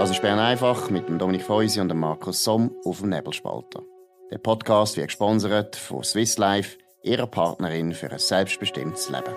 Das 0.00 0.08
ist 0.10 0.22
Bern 0.22 0.38
einfach 0.38 0.88
mit 0.88 1.10
dem 1.10 1.18
Dominik 1.18 1.42
Feusi 1.42 1.78
und 1.78 1.90
dem 1.90 2.00
Markus 2.00 2.42
Somm 2.42 2.74
auf 2.86 3.00
dem 3.00 3.10
Nebelspalter. 3.10 3.82
Der 4.30 4.38
Podcast 4.38 4.96
wird 4.96 5.08
gesponsert 5.08 5.76
von 5.76 6.02
Swiss 6.02 6.38
Life, 6.38 6.78
ihrer 7.02 7.26
Partnerin 7.26 7.92
für 7.92 8.10
ein 8.10 8.18
selbstbestimmtes 8.18 9.10
Leben. 9.10 9.34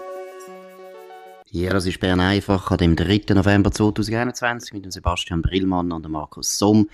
Ja, 1.49 1.71
das 1.71 1.85
ist 1.85 1.99
Bern 1.99 2.21
einfach 2.21 2.71
an 2.71 2.77
dem 2.77 2.95
3. 2.95 3.33
November 3.33 3.73
2021 3.73 4.71
mit 4.71 4.85
dem 4.85 4.91
Sebastian 4.91 5.41
Brillmann 5.41 5.91
und 5.91 6.05
dem 6.05 6.13
Markus 6.13 6.57
Somm. 6.57 6.89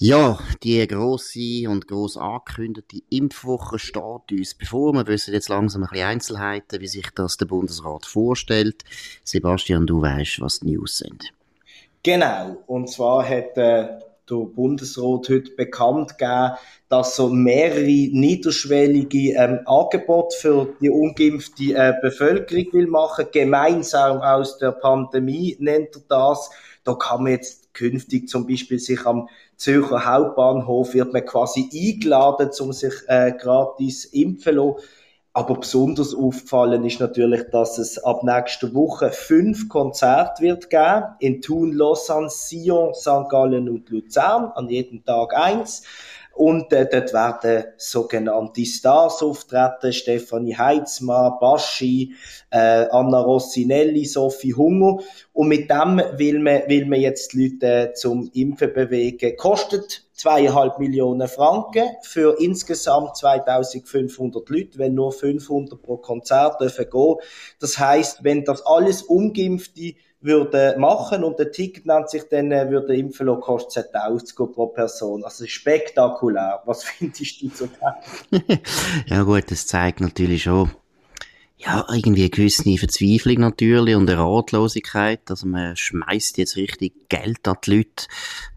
Ja, 0.00 0.40
die 0.64 0.84
grosse 0.88 1.68
und 1.68 1.86
gross 1.86 2.16
angekündigte 2.16 3.02
Impfwoche 3.08 3.78
steht 3.78 4.32
uns 4.32 4.56
bevor. 4.56 4.92
Wir 4.94 5.06
wissen 5.06 5.32
jetzt 5.32 5.48
langsam 5.48 5.84
ein 5.84 5.90
bisschen 5.90 6.08
Einzelheiten, 6.08 6.80
wie 6.80 6.88
sich 6.88 7.08
das 7.14 7.36
der 7.36 7.46
Bundesrat 7.46 8.04
vorstellt. 8.04 8.82
Sebastian, 9.22 9.86
du 9.86 10.02
weißt, 10.02 10.40
was 10.40 10.58
die 10.58 10.72
News 10.72 10.98
sind. 10.98 11.32
Genau. 12.04 12.58
Und 12.66 12.90
zwar 12.90 13.26
hat 13.26 13.56
äh, 13.56 13.88
der 14.28 14.36
Bundesrat 14.54 15.26
heute 15.30 15.50
bekannt 15.56 16.18
gegeben, 16.18 16.52
dass 16.90 17.18
er 17.18 17.30
mehrere 17.30 17.86
niederschwellige 17.86 19.32
ähm, 19.32 19.60
Angebote 19.64 20.36
für 20.36 20.68
die 20.82 20.90
ungeimpfte 20.90 21.72
äh, 21.74 21.94
Bevölkerung 22.02 22.66
will 22.72 22.86
machen, 22.88 23.26
gemeinsam 23.32 24.20
aus 24.20 24.58
der 24.58 24.72
Pandemie 24.72 25.56
nennt 25.60 25.96
er 25.96 26.02
das. 26.08 26.50
Da 26.84 26.92
kann 26.92 27.22
man 27.22 27.32
jetzt 27.32 27.72
künftig 27.72 28.28
zum 28.28 28.46
Beispiel 28.46 28.78
sich 28.78 29.04
am 29.06 29.28
Zürcher 29.56 30.04
Hauptbahnhof 30.04 30.92
wird 30.92 31.12
man 31.14 31.24
quasi 31.24 31.70
eingeladen, 31.72 32.50
um 32.60 32.72
sich 32.72 32.94
äh, 33.06 33.32
gratis 33.32 34.04
impfen 34.04 34.42
zu 34.42 34.50
lassen. 34.52 34.88
Aber 35.36 35.56
besonders 35.56 36.14
auffallen 36.14 36.84
ist 36.84 37.00
natürlich, 37.00 37.50
dass 37.50 37.78
es 37.78 37.98
ab 37.98 38.22
nächster 38.22 38.72
Woche 38.72 39.10
fünf 39.10 39.68
Konzerte 39.68 40.44
wird 40.44 40.70
geben. 40.70 41.06
In 41.18 41.42
Thun, 41.42 41.72
Lausanne, 41.72 42.30
Sion, 42.30 42.94
St. 42.94 43.28
Gallen 43.28 43.68
und 43.68 43.90
Luzern. 43.90 44.52
An 44.54 44.68
jedem 44.68 45.04
Tag 45.04 45.36
eins. 45.36 45.82
Und 46.34 46.72
äh, 46.72 46.88
dort 46.90 47.12
werden 47.12 47.64
sogenannte 47.76 48.64
Stars 48.64 49.22
auftreten, 49.22 49.92
Stefanie 49.92 50.56
Heitzmann, 50.56 51.34
Baschi, 51.40 52.14
äh, 52.50 52.86
Anna 52.90 53.20
Rossinelli, 53.20 54.04
Sophie 54.04 54.54
Hunger. 54.54 54.98
Und 55.32 55.48
mit 55.48 55.68
dem 55.68 56.00
will 56.16 56.38
man, 56.38 56.62
will 56.68 56.86
man 56.86 57.00
jetzt 57.00 57.32
die 57.32 57.48
Leute 57.48 57.90
äh, 57.90 57.92
zum 57.94 58.30
Impfen 58.34 58.72
bewegen. 58.72 59.36
Kostet 59.36 60.03
zweieinhalb 60.14 60.78
Millionen 60.78 61.28
Franken 61.28 61.88
für 62.02 62.40
insgesamt 62.40 63.16
2500 63.16 64.48
Leute, 64.48 64.78
wenn 64.78 64.94
nur 64.94 65.12
500 65.12 65.80
pro 65.82 65.96
Konzert 65.96 66.60
dürfen 66.60 66.88
gehen. 66.90 67.16
Das 67.60 67.78
heißt, 67.78 68.24
wenn 68.24 68.44
das 68.44 68.64
alles 68.64 69.02
Ungeimpfte 69.02 69.94
würde 70.20 70.74
machen 70.78 71.22
und 71.22 71.38
der 71.38 71.52
Ticket 71.52 71.84
nennt 71.84 72.08
sich 72.08 72.24
dann, 72.30 72.50
äh, 72.50 72.70
würde 72.70 72.96
impfen 72.96 73.26
lassen, 73.26 73.42
kostet 73.42 73.94
10.000 73.94 74.52
pro 74.52 74.68
Person. 74.68 75.22
Also 75.22 75.46
spektakulär. 75.46 76.62
Was 76.64 76.84
findest 76.84 77.42
du 77.42 77.48
zu 77.48 77.68
dem? 77.68 78.40
ja 79.06 79.22
gut, 79.22 79.50
das 79.50 79.66
zeigt 79.66 80.00
natürlich 80.00 80.44
schon, 80.44 80.70
ja, 81.64 81.86
irgendwie 81.90 82.22
eine 82.22 82.30
gewisse 82.30 82.76
Verzweiflung 82.76 83.38
natürlich 83.38 83.96
und 83.96 84.08
eine 84.10 84.20
Ratlosigkeit. 84.20 85.30
Also 85.30 85.46
man 85.46 85.76
schmeißt 85.76 86.36
jetzt 86.38 86.56
richtig 86.56 87.08
Geld 87.08 87.46
an 87.48 87.56
die 87.64 87.76
Leute 87.76 88.06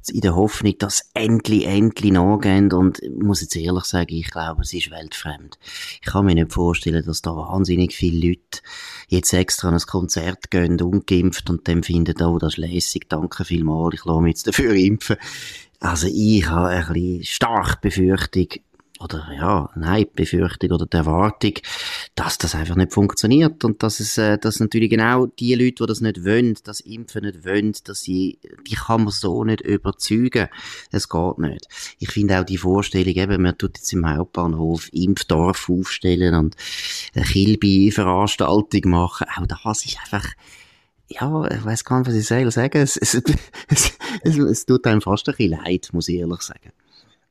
in 0.09 0.21
der 0.21 0.35
Hoffnung, 0.35 0.77
dass 0.77 1.09
endlich, 1.13 1.65
endlich 1.65 2.11
nachgehen. 2.11 2.71
Und 2.73 3.01
ich 3.01 3.11
muss 3.11 3.41
jetzt 3.41 3.55
ehrlich 3.55 3.85
sagen, 3.85 4.13
ich 4.13 4.29
glaube, 4.29 4.61
es 4.61 4.73
ist 4.73 4.91
weltfremd. 4.91 5.57
Ich 6.01 6.07
kann 6.07 6.25
mir 6.25 6.35
nicht 6.35 6.51
vorstellen, 6.53 7.05
dass 7.05 7.21
da 7.21 7.35
wahnsinnig 7.35 7.95
viele 7.95 8.29
Leute 8.29 8.61
jetzt 9.07 9.33
extra 9.33 9.69
an 9.69 9.75
ein 9.75 9.81
Konzert 9.81 10.51
gehen, 10.51 10.81
ungeimpft 10.81 11.49
und 11.49 11.67
dann 11.67 11.83
finden, 11.83 12.21
oh, 12.21 12.37
das 12.39 12.53
ist 12.53 12.57
lässig, 12.57 13.07
danke 13.09 13.45
vielmals, 13.45 13.95
ich 13.95 14.05
lasse 14.05 14.21
mich 14.21 14.31
jetzt 14.31 14.47
dafür 14.47 14.73
impfen. 14.73 15.17
Also 15.79 16.07
ich 16.11 16.49
habe 16.49 16.69
ein 16.69 16.93
bisschen 16.93 17.23
stark 17.23 17.81
Befürchtung, 17.81 18.47
oder 18.99 19.27
ja, 19.33 19.69
nein, 19.75 20.05
die 20.05 20.15
Befürchtung 20.15 20.71
oder 20.71 20.85
die 20.85 20.97
Erwartung, 20.97 21.53
dass 22.15 22.37
das 22.37 22.55
einfach 22.55 22.75
nicht 22.75 22.93
funktioniert 22.93 23.63
und 23.63 23.83
dass 23.83 23.99
es, 23.99 24.17
äh, 24.17 24.37
dass 24.37 24.59
natürlich 24.59 24.89
genau 24.89 25.27
die 25.27 25.55
Leute, 25.55 25.83
die 25.83 25.85
das 25.87 26.01
nicht 26.01 26.25
wollen, 26.25 26.57
das 26.63 26.79
Impfen 26.79 27.25
nicht 27.25 27.45
wollen, 27.45 27.73
dass 27.83 28.01
sie, 28.01 28.39
die 28.67 28.75
kann 28.75 29.03
man 29.03 29.11
so 29.11 29.43
nicht 29.43 29.61
überzeugen. 29.61 30.47
Es 30.91 31.09
geht 31.09 31.37
nicht. 31.37 31.67
Ich 31.99 32.11
finde 32.11 32.39
auch 32.39 32.45
die 32.45 32.57
Vorstellung, 32.57 33.13
eben, 33.13 33.41
man 33.41 33.57
tut 33.57 33.77
jetzt 33.77 33.93
im 33.93 34.07
Hauptbahnhof 34.07 34.89
Impfdorf 34.93 35.69
aufstellen 35.69 36.33
und 36.33 36.55
eine 37.15 37.25
Kilby-Veranstaltung 37.25 38.89
machen, 38.91 39.27
auch 39.35 39.45
das 39.45 39.85
ist 39.85 39.97
einfach, 39.99 40.27
ja, 41.09 41.49
ich 41.49 41.63
weiß 41.63 41.85
gar 41.85 41.99
nicht, 41.99 42.07
was 42.09 42.15
ich 42.15 42.27
sagen 42.27 42.81
Es, 42.81 42.97
es, 42.97 43.13
es, 43.67 43.93
es, 44.23 44.37
es 44.37 44.65
tut 44.65 44.85
einem 44.87 45.01
fast 45.01 45.27
ein 45.29 45.35
bisschen 45.35 45.59
leid, 45.63 45.89
muss 45.93 46.09
ich 46.09 46.17
ehrlich 46.17 46.41
sagen. 46.41 46.71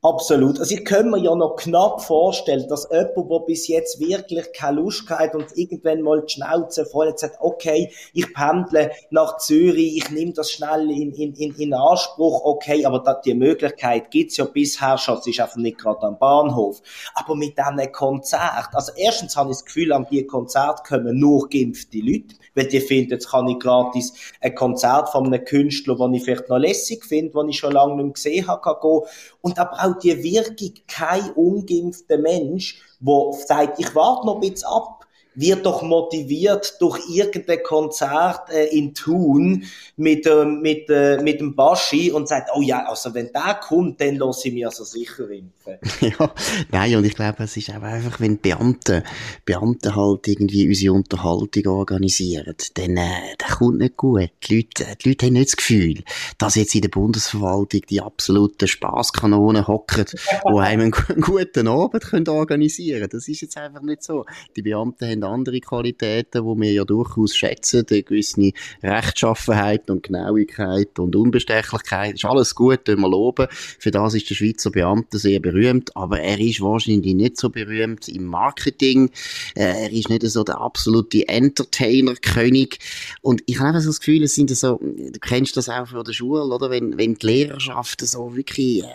Absolut. 0.03 0.59
Also 0.59 0.75
ich 0.75 0.85
kann 0.85 1.09
mir 1.09 1.17
ja 1.17 1.33
noch 1.33 1.55
knapp 1.55 2.03
vorstellen, 2.03 2.67
dass 2.69 2.87
jemand, 2.91 3.31
der 3.31 3.39
bis 3.47 3.67
jetzt 3.67 3.99
wirklich 3.99 4.53
keine 4.53 4.81
Lust 4.81 5.09
hat 5.09 5.33
und 5.33 5.57
irgendwann 5.57 6.03
mal 6.03 6.21
die 6.21 6.33
Schnauze 6.33 6.85
voll 6.85 7.07
hat, 7.07 7.17
sagt, 7.17 7.37
okay, 7.39 7.91
ich 8.13 8.31
pendle 8.31 8.91
nach 9.09 9.37
Zürich, 9.37 9.97
ich 9.97 10.11
nehme 10.11 10.33
das 10.33 10.51
schnell 10.51 10.91
in, 10.91 11.13
in, 11.13 11.33
in, 11.33 11.73
Anspruch, 11.73 12.45
okay, 12.45 12.85
aber 12.85 12.99
da, 12.99 13.15
die 13.15 13.33
Möglichkeit 13.33 14.11
gibt's 14.11 14.37
ja 14.37 14.45
bisher 14.45 14.99
schon, 14.99 15.17
es 15.17 15.25
ist 15.25 15.39
einfach 15.39 15.55
nicht 15.55 15.79
gerade 15.79 16.03
am 16.03 16.19
Bahnhof. 16.19 16.79
Aber 17.15 17.35
mit 17.35 17.57
diesen 17.57 17.91
Konzert, 17.91 18.69
also 18.73 18.91
erstens 18.95 19.35
habe 19.35 19.49
ich 19.49 19.57
das 19.57 19.65
Gefühl, 19.65 19.93
an 19.93 20.05
die 20.11 20.27
Konzert 20.27 20.85
kommen 20.87 21.19
nur 21.19 21.49
geimpfte 21.49 21.97
Leute, 21.97 22.35
weil 22.53 22.67
die 22.67 22.81
finden, 22.81 23.11
jetzt 23.11 23.31
kann 23.31 23.47
ich 23.47 23.59
gratis 23.59 24.13
ein 24.41 24.53
Konzert 24.53 25.09
von 25.09 25.25
einem 25.25 25.43
Künstler, 25.43 25.95
den 25.95 26.13
ich 26.13 26.23
vielleicht 26.23 26.49
noch 26.49 26.59
lässig 26.59 27.03
finde, 27.03 27.31
den 27.33 27.49
ich 27.49 27.57
schon 27.57 27.71
lange 27.71 27.95
nicht 27.95 28.03
mehr 28.03 28.13
gesehen 28.13 28.47
habe, 28.47 28.79
gehen. 28.79 29.01
Und 29.41 29.59
aber 29.59 29.87
auch 29.87 29.96
die 30.03 30.23
Wirkung 30.23 30.73
kein 30.87 31.31
ungeimpfter 31.31 32.17
Mensch, 32.17 32.81
der 32.99 33.33
sagt, 33.45 33.79
ich 33.79 33.93
warte 33.95 34.25
noch 34.25 34.35
ein 34.35 34.41
bisschen 34.41 34.67
ab, 34.67 34.96
wird 35.37 35.65
doch 35.65 35.83
motiviert 35.83 36.77
durch 36.79 36.99
irgendein 37.09 37.61
Konzert 37.61 38.49
äh, 38.49 38.65
in 38.75 38.93
Thun 38.95 39.65
mit, 39.95 40.25
äh, 40.25 40.45
mit, 40.45 40.89
äh, 40.89 41.21
mit 41.21 41.39
dem 41.39 41.55
Baschi 41.55 42.11
und 42.11 42.27
sagt, 42.27 42.49
oh 42.55 42.61
ja, 42.61 42.85
also 42.87 43.13
wenn 43.13 43.31
der 43.31 43.59
kommt, 43.61 44.01
dann 44.01 44.15
lasse 44.15 44.47
ich 44.47 44.53
mich 44.55 44.65
also 44.65 44.83
sicher 44.83 45.29
impfen. 45.29 45.77
ja, 46.01 46.33
nein, 46.71 46.95
und 46.95 47.05
ich 47.05 47.13
glaube, 47.13 47.43
es 47.43 47.55
ist 47.55 47.69
auch 47.69 47.83
einfach, 47.83 48.19
wenn 48.19 48.39
Beamte, 48.39 49.03
Beamte 49.45 49.95
halt 49.95 50.27
irgendwie 50.27 50.67
unsere 50.67 50.93
Unterhaltung 50.93 51.67
organisieren, 51.67 52.55
dann, 52.73 52.97
äh, 52.97 53.35
das 53.37 53.57
kommt 53.57 53.77
nicht 53.77 53.95
gut. 53.95 54.29
Die 54.49 54.55
Leute, 54.55 54.97
die 55.03 55.09
Leute 55.09 55.25
haben 55.27 55.33
nicht 55.33 55.49
das 55.49 55.57
Gefühl, 55.57 56.03
dass 56.39 56.55
jetzt 56.55 56.73
in 56.73 56.81
der 56.81 56.89
Bundesverwaltung 56.89 57.81
die 57.87 58.01
absoluten 58.01 58.67
Spaßkanonen 58.67 59.67
hocken, 59.67 60.05
die 60.49 60.59
einem 60.59 60.93
einen 61.09 61.21
guten 61.21 61.67
Abend 61.67 62.03
können 62.03 62.27
organisieren 62.27 63.01
können. 63.01 63.09
Das 63.11 63.27
ist 63.27 63.41
jetzt 63.41 63.57
einfach 63.57 63.81
nicht 63.81 64.03
so. 64.03 64.25
Die 64.55 64.63
Beamten 64.63 65.05
haben 65.05 65.26
andere 65.27 65.59
Qualitäten, 65.59 66.43
die 66.43 66.61
wir 66.61 66.71
ja 66.71 66.83
durchaus 66.83 67.35
schätzen, 67.35 67.85
eine 67.89 68.03
gewisse 68.03 68.51
Rechtschaffenheit 68.83 69.89
und 69.89 70.03
Genauigkeit 70.03 70.97
und 70.99 71.15
Unbestechlichkeit. 71.15 72.15
Ist 72.15 72.25
alles 72.25 72.55
gut, 72.55 72.87
wir 72.87 72.95
loben. 72.97 73.47
Für 73.51 73.91
das 73.91 74.13
ist 74.13 74.29
der 74.29 74.35
Schweizer 74.35 74.71
Beamte 74.71 75.17
sehr 75.17 75.39
berühmt, 75.39 75.95
aber 75.95 76.19
er 76.19 76.39
ist 76.39 76.61
wahrscheinlich 76.61 77.15
nicht 77.15 77.37
so 77.37 77.49
berühmt 77.49 78.07
im 78.07 78.25
Marketing. 78.25 79.09
Äh, 79.55 79.83
er 79.83 79.91
ist 79.91 80.09
nicht 80.09 80.23
so 80.27 80.43
der 80.43 80.59
absolute 80.59 81.27
Entertainer-König. 81.27 82.79
Und 83.21 83.43
ich 83.45 83.59
habe 83.59 83.79
so 83.81 83.89
das 83.89 83.99
Gefühl, 83.99 84.23
es 84.23 84.35
sind 84.35 84.49
so, 84.55 84.79
du 84.81 85.19
kennst 85.19 85.57
das 85.57 85.69
auch 85.69 85.87
von 85.87 86.03
der 86.03 86.13
Schule, 86.13 86.43
oder? 86.43 86.69
Wenn, 86.69 86.97
wenn 86.97 87.15
die 87.15 87.25
Lehrerschaft 87.25 88.01
so 88.01 88.35
wirklich, 88.35 88.83
äh, 88.83 88.87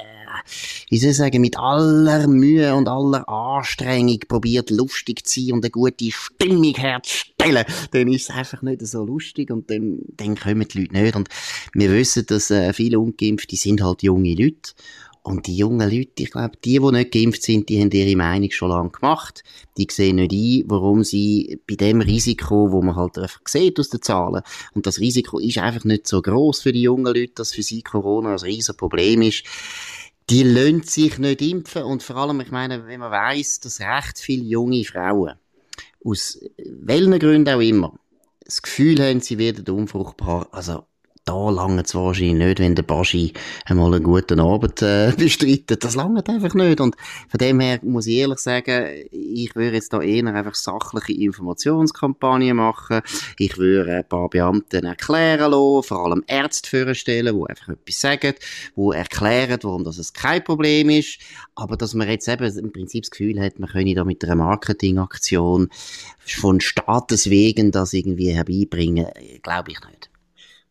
wie 0.88 0.98
soll 0.98 1.10
ich 1.10 1.16
sagen, 1.16 1.40
mit 1.40 1.58
aller 1.58 2.26
Mühe 2.26 2.74
und 2.74 2.88
aller 2.88 3.28
Anstrengung 3.28 4.20
probiert, 4.28 4.70
lustig 4.70 5.26
zu 5.26 5.40
sein 5.40 5.54
und 5.54 5.64
eine 5.64 5.70
gute 5.70 6.10
Stimmung 6.10 6.74
herzustellen, 6.74 7.64
dann 7.92 8.12
ist 8.12 8.30
es 8.30 8.36
einfach 8.36 8.62
nicht 8.62 8.86
so 8.86 9.04
lustig 9.04 9.50
und 9.50 9.70
dann, 9.70 10.00
dann 10.16 10.36
kommen 10.36 10.66
die 10.68 10.80
Leute 10.80 10.92
nicht. 10.92 11.16
Und 11.16 11.28
wir 11.74 11.90
wissen, 11.90 12.26
dass 12.26 12.50
äh, 12.50 12.72
viele 12.72 12.98
Ungeimpfte 12.98 13.56
sind 13.56 13.82
halt 13.82 14.02
junge 14.02 14.34
Leute. 14.34 14.72
Und 15.24 15.46
die 15.46 15.56
jungen 15.56 15.88
Leute, 15.88 16.24
ich 16.24 16.32
glaube, 16.32 16.56
die, 16.64 16.80
die 16.80 16.90
nicht 16.90 17.12
geimpft 17.12 17.44
sind, 17.44 17.68
die 17.68 17.80
haben 17.80 17.92
ihre 17.92 18.16
Meinung 18.16 18.50
schon 18.50 18.70
lange 18.70 18.90
gemacht. 18.90 19.44
Die 19.76 19.86
sehen 19.88 20.16
nicht 20.16 20.32
ein, 20.32 20.64
warum 20.68 21.04
sie 21.04 21.60
bei 21.68 21.76
dem 21.76 22.00
Risiko, 22.00 22.72
wo 22.72 22.82
man 22.82 22.96
halt 22.96 23.18
einfach 23.18 23.40
sieht 23.46 23.78
aus 23.78 23.88
den 23.88 24.02
Zahlen, 24.02 24.42
und 24.74 24.86
das 24.86 24.98
Risiko 24.98 25.38
ist 25.38 25.58
einfach 25.58 25.84
nicht 25.84 26.08
so 26.08 26.20
groß 26.20 26.62
für 26.62 26.72
die 26.72 26.82
jungen 26.82 27.06
Leute, 27.06 27.34
dass 27.36 27.52
für 27.52 27.62
sie 27.62 27.82
Corona 27.82 28.32
ein 28.32 28.40
riesen 28.40 28.76
Problem 28.76 29.22
ist 29.22 29.44
die 30.30 30.42
lassen 30.42 30.82
sich 30.82 31.18
nicht 31.18 31.42
impfen. 31.42 31.82
Und 31.82 32.02
vor 32.02 32.16
allem, 32.16 32.40
ich 32.40 32.50
meine, 32.50 32.86
wenn 32.86 33.00
man 33.00 33.10
weiß, 33.10 33.60
dass 33.60 33.80
recht 33.80 34.18
viele 34.18 34.44
junge 34.44 34.84
Frauen 34.84 35.34
aus 36.04 36.40
welchen 36.58 37.18
Gründen 37.18 37.54
auch 37.54 37.60
immer 37.60 37.98
das 38.44 38.62
Gefühl 38.62 39.00
haben, 39.00 39.20
sie 39.20 39.38
werden 39.38 39.68
unfruchtbar, 39.74 40.48
also 40.52 40.84
da 41.24 41.50
lange 41.50 41.82
es 41.82 41.94
wahrscheinlich 41.94 42.34
nicht, 42.34 42.58
wenn 42.58 42.74
der 42.74 42.82
Baschi 42.82 43.32
einmal 43.64 43.94
einen 43.94 44.02
guten 44.02 44.40
Abend 44.40 44.82
äh, 44.82 45.12
bestreitet. 45.16 45.84
Das 45.84 45.94
lange 45.94 46.26
einfach 46.26 46.54
nicht. 46.54 46.80
Und 46.80 46.96
von 47.28 47.38
dem 47.38 47.60
her 47.60 47.78
muss 47.82 48.06
ich 48.06 48.16
ehrlich 48.16 48.40
sagen, 48.40 49.06
ich 49.10 49.54
würde 49.54 49.76
jetzt 49.76 49.92
da 49.92 50.00
eher 50.00 50.26
einfach 50.26 50.54
sachliche 50.54 51.12
Informationskampagnen 51.12 52.56
machen. 52.56 53.02
Ich 53.38 53.56
würde 53.56 53.98
ein 53.98 54.08
paar 54.08 54.28
Beamten 54.30 54.84
erklären 54.84 55.52
lassen, 55.52 55.82
vor 55.84 56.04
allem 56.06 56.24
Ärzte 56.26 56.84
vorstellen, 56.84 57.36
die 57.36 57.50
einfach 57.50 57.68
etwas 57.68 58.00
sagen, 58.00 58.34
die 58.76 58.96
erklären, 58.96 59.58
warum 59.62 59.84
das 59.84 60.12
kein 60.12 60.42
Problem 60.42 60.90
ist. 60.90 61.20
Aber 61.54 61.76
dass 61.76 61.94
man 61.94 62.08
jetzt 62.08 62.28
eben 62.28 62.58
im 62.58 62.72
Prinzip 62.72 63.04
das 63.04 63.10
Gefühl 63.10 63.40
hat, 63.40 63.60
man 63.60 63.70
könne 63.70 63.94
da 63.94 64.04
mit 64.04 64.24
einer 64.24 64.34
Marketingaktion 64.34 65.68
von 66.18 66.60
Staates 66.60 67.30
wegen 67.30 67.70
das 67.70 67.92
irgendwie 67.92 68.30
herbeibringen, 68.30 69.06
glaube 69.42 69.70
ich 69.70 69.80
nicht 69.80 70.11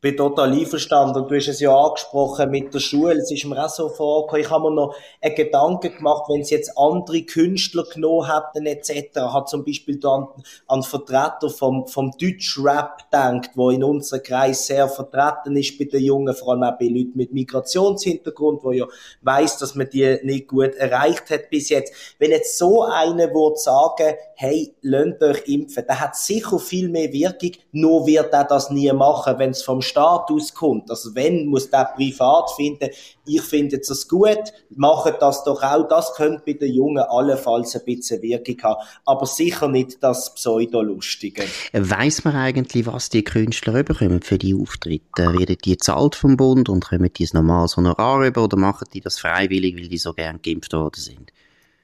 bin 0.01 0.17
total 0.17 0.51
einverstanden. 0.51 1.21
Und 1.21 1.29
du 1.29 1.35
hast 1.35 1.47
es 1.47 1.59
ja 1.59 1.75
angesprochen 1.75 2.49
mit 2.49 2.73
der 2.73 2.79
Schule. 2.79 3.19
Es 3.19 3.31
ist 3.31 3.45
mir 3.45 3.63
auch 3.63 3.69
so 3.69 3.87
vorgekommen, 3.87 4.41
ich 4.41 4.49
habe 4.49 4.69
mir 4.69 4.75
noch 4.75 4.95
einen 5.21 5.35
Gedanken 5.35 5.95
gemacht, 5.95 6.23
wenn 6.27 6.43
sie 6.43 6.55
jetzt 6.55 6.75
andere 6.75 7.21
Künstler 7.21 7.83
genommen 7.83 8.27
hätten, 8.27 8.65
etc. 8.65 9.19
Hat 9.31 9.47
zum 9.47 9.63
Beispiel 9.63 9.99
dann 9.99 10.27
an 10.67 10.81
Vertreter 10.81 11.51
vom, 11.51 11.85
vom 11.87 12.11
Deutschrap 12.19 13.11
denkt, 13.11 13.51
wo 13.55 13.69
in 13.69 13.83
unserem 13.83 14.23
Kreis 14.23 14.65
sehr 14.65 14.89
vertreten 14.89 15.55
ist 15.55 15.77
bei 15.77 15.85
den 15.85 16.03
Jungen, 16.03 16.33
vor 16.33 16.53
allem 16.53 16.63
auch 16.63 16.79
bei 16.79 16.87
Leuten 16.87 17.13
mit 17.13 17.31
Migrationshintergrund, 17.31 18.63
wo 18.63 18.71
ja 18.71 18.87
weiss, 19.21 19.59
dass 19.59 19.75
man 19.75 19.87
die 19.87 20.17
nicht 20.23 20.47
gut 20.47 20.73
erreicht 20.75 21.29
hat 21.29 21.51
bis 21.51 21.69
jetzt. 21.69 21.93
Wenn 22.17 22.31
jetzt 22.31 22.57
so 22.57 22.83
einer 22.83 23.31
würde 23.33 23.57
sagen, 23.57 24.15
hey, 24.33 24.73
lasst 24.81 25.21
euch 25.21 25.47
impfen, 25.47 25.85
der 25.87 25.99
hat 25.99 26.15
sicher 26.15 26.57
viel 26.57 26.89
mehr 26.89 27.13
Wirkung, 27.13 27.51
nur 27.71 28.07
wird 28.07 28.33
er 28.33 28.45
das 28.45 28.71
nie 28.71 28.91
machen, 28.91 29.37
wenn 29.37 29.51
es 29.51 29.61
vom 29.61 29.81
Status 29.91 30.53
kommt. 30.53 30.89
Also 30.89 31.13
wenn, 31.15 31.45
muss 31.47 31.69
der 31.69 31.91
privat 31.95 32.51
finden, 32.51 32.89
ich 33.25 33.41
finde 33.41 33.79
das 33.79 34.07
gut, 34.07 34.51
macht 34.75 35.21
das 35.21 35.43
doch 35.43 35.61
auch. 35.61 35.87
Das 35.87 36.13
könnte 36.15 36.43
bei 36.45 36.53
den 36.53 36.73
Jungen 36.73 37.03
allenfalls 37.03 37.75
ein 37.75 37.85
bisschen 37.85 38.21
Wirkung 38.21 38.57
haben. 38.63 38.81
Aber 39.05 39.25
sicher 39.25 39.67
nicht 39.67 40.01
das 40.01 40.33
Pseudolustige. 40.33 41.43
Weiss 41.73 42.23
man 42.23 42.35
eigentlich, 42.35 42.85
was 42.85 43.09
die 43.09 43.23
Künstler 43.23 43.83
bekommen 43.83 44.21
für 44.21 44.37
die 44.37 44.55
Auftritte? 44.55 45.37
Werden 45.37 45.57
die 45.63 45.77
zahlt 45.77 46.15
vom 46.15 46.37
Bund 46.37 46.69
und 46.69 46.85
kommen 46.85 47.11
die 47.13 47.25
ein 47.25 47.29
normales 47.33 47.77
Honorar 47.77 48.25
über 48.25 48.43
oder 48.43 48.57
machen 48.57 48.87
die 48.93 49.01
das 49.01 49.19
freiwillig, 49.19 49.75
weil 49.77 49.89
die 49.89 49.97
so 49.97 50.13
gern 50.13 50.41
geimpft 50.41 50.73
worden 50.73 50.99
sind? 50.99 51.31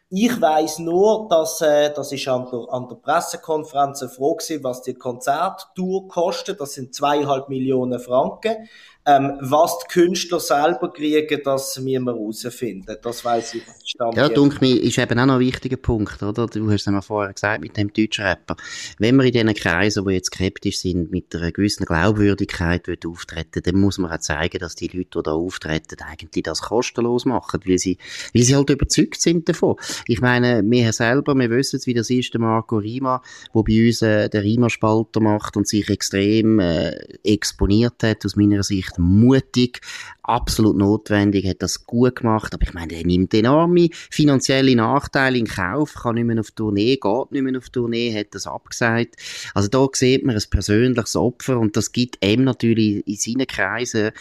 Ich 0.09 0.39
weiß 0.39 0.79
nur, 0.79 1.27
dass 1.29 1.59
äh, 1.59 1.91
das 1.93 2.13
ist 2.13 2.29
an 2.29 2.47
der, 2.49 2.65
an 2.71 2.87
der 2.87 2.95
Pressekonferenz 2.95 4.01
eine 4.01 4.09
Frage, 4.09 4.63
was 4.63 4.81
die 4.81 4.93
Konzerttour 4.93 6.07
kostet. 6.07 6.61
Das 6.61 6.75
sind 6.75 6.95
zweieinhalb 6.95 7.49
Millionen 7.49 7.99
Franken. 7.99 8.69
Ähm, 9.09 9.37
was 9.39 9.79
die 9.79 9.87
Künstler 9.87 10.41
selber 10.41 10.91
kriegen, 10.91 11.39
das 11.41 11.79
müssen 11.79 12.03
wir 12.05 12.13
herausfinden. 12.13 12.97
Das 13.01 13.23
weiss 13.23 13.53
ich. 13.53 13.63
Stand 13.85 14.17
ja, 14.17 14.27
denke 14.27 14.57
mir, 14.59 14.81
ist 14.81 14.97
eben 14.97 15.17
auch 15.17 15.25
noch 15.25 15.35
ein 15.35 15.39
wichtiger 15.39 15.77
Punkt, 15.77 16.21
oder? 16.21 16.45
Du 16.45 16.69
hast 16.69 16.85
es 16.85 16.93
ja 16.93 17.01
vorher 17.01 17.31
gesagt 17.31 17.61
mit 17.61 17.77
dem 17.77 17.93
deutschen 17.93 18.25
Rapper. 18.25 18.57
Wenn 18.99 19.15
man 19.15 19.25
in 19.27 19.31
diesen 19.31 19.53
Kreisen, 19.53 20.05
die 20.05 20.13
jetzt 20.13 20.33
skeptisch 20.33 20.79
sind, 20.79 21.09
mit 21.09 21.33
einer 21.33 21.53
gewissen 21.53 21.85
Glaubwürdigkeit 21.85 22.83
auftreten 23.05 23.61
dann 23.63 23.79
muss 23.79 23.97
man 23.97 24.11
auch 24.11 24.19
zeigen, 24.19 24.59
dass 24.59 24.75
die 24.75 24.87
Leute, 24.87 25.09
die 25.15 25.23
da 25.23 25.31
auftreten, 25.31 26.01
eigentlich 26.01 26.43
das 26.43 26.61
kostenlos 26.61 27.23
machen, 27.23 27.61
weil 27.65 27.77
sie, 27.77 27.97
weil 28.33 28.43
sie 28.43 28.57
halt 28.57 28.69
überzeugt 28.69 29.21
sind 29.21 29.47
davon. 29.47 29.77
Ich 30.07 30.21
meine, 30.21 30.63
wir 30.65 30.93
selber, 30.93 31.35
wir 31.35 31.49
wissen, 31.49 31.79
wie 31.85 31.93
das 31.93 32.09
ist, 32.09 32.33
der 32.33 32.41
Marco 32.41 32.77
Rima, 32.77 33.21
der 33.53 33.63
bei 33.63 33.87
uns 33.87 34.01
äh, 34.01 34.29
der 34.29 34.43
Rima-Spalter 34.43 35.19
macht 35.19 35.57
und 35.57 35.67
sich 35.67 35.89
extrem 35.89 36.59
äh, 36.59 36.91
exponiert 37.23 38.03
hat, 38.03 38.25
aus 38.25 38.35
meiner 38.35 38.63
Sicht 38.63 38.97
mutig, 38.97 39.81
absolut 40.23 40.77
notwendig, 40.77 41.47
hat 41.47 41.61
das 41.61 41.85
gut 41.85 42.17
gemacht, 42.17 42.53
aber 42.53 42.63
ich 42.63 42.73
meine, 42.73 42.93
er 42.93 43.05
nimmt 43.05 43.33
enorme 43.33 43.89
finanzielle 43.91 44.75
Nachteile 44.75 45.37
in 45.37 45.47
Kauf, 45.47 45.93
kann 45.93 46.15
nicht 46.15 46.25
mehr 46.25 46.39
auf 46.39 46.51
Tournee, 46.51 46.97
geht 46.97 47.31
nicht 47.31 47.43
mehr 47.43 47.57
auf 47.57 47.69
Tournee, 47.69 48.13
hat 48.17 48.35
das 48.35 48.47
abgesagt. 48.47 49.15
Also 49.53 49.69
da 49.69 49.87
sieht 49.93 50.25
man 50.25 50.35
ein 50.35 50.43
persönliches 50.49 51.15
Opfer 51.15 51.59
und 51.59 51.77
das 51.77 51.91
gibt 51.91 52.23
ihm 52.23 52.43
natürlich 52.43 53.07
in 53.07 53.15
seinen 53.15 53.47
Kreisen 53.47 54.11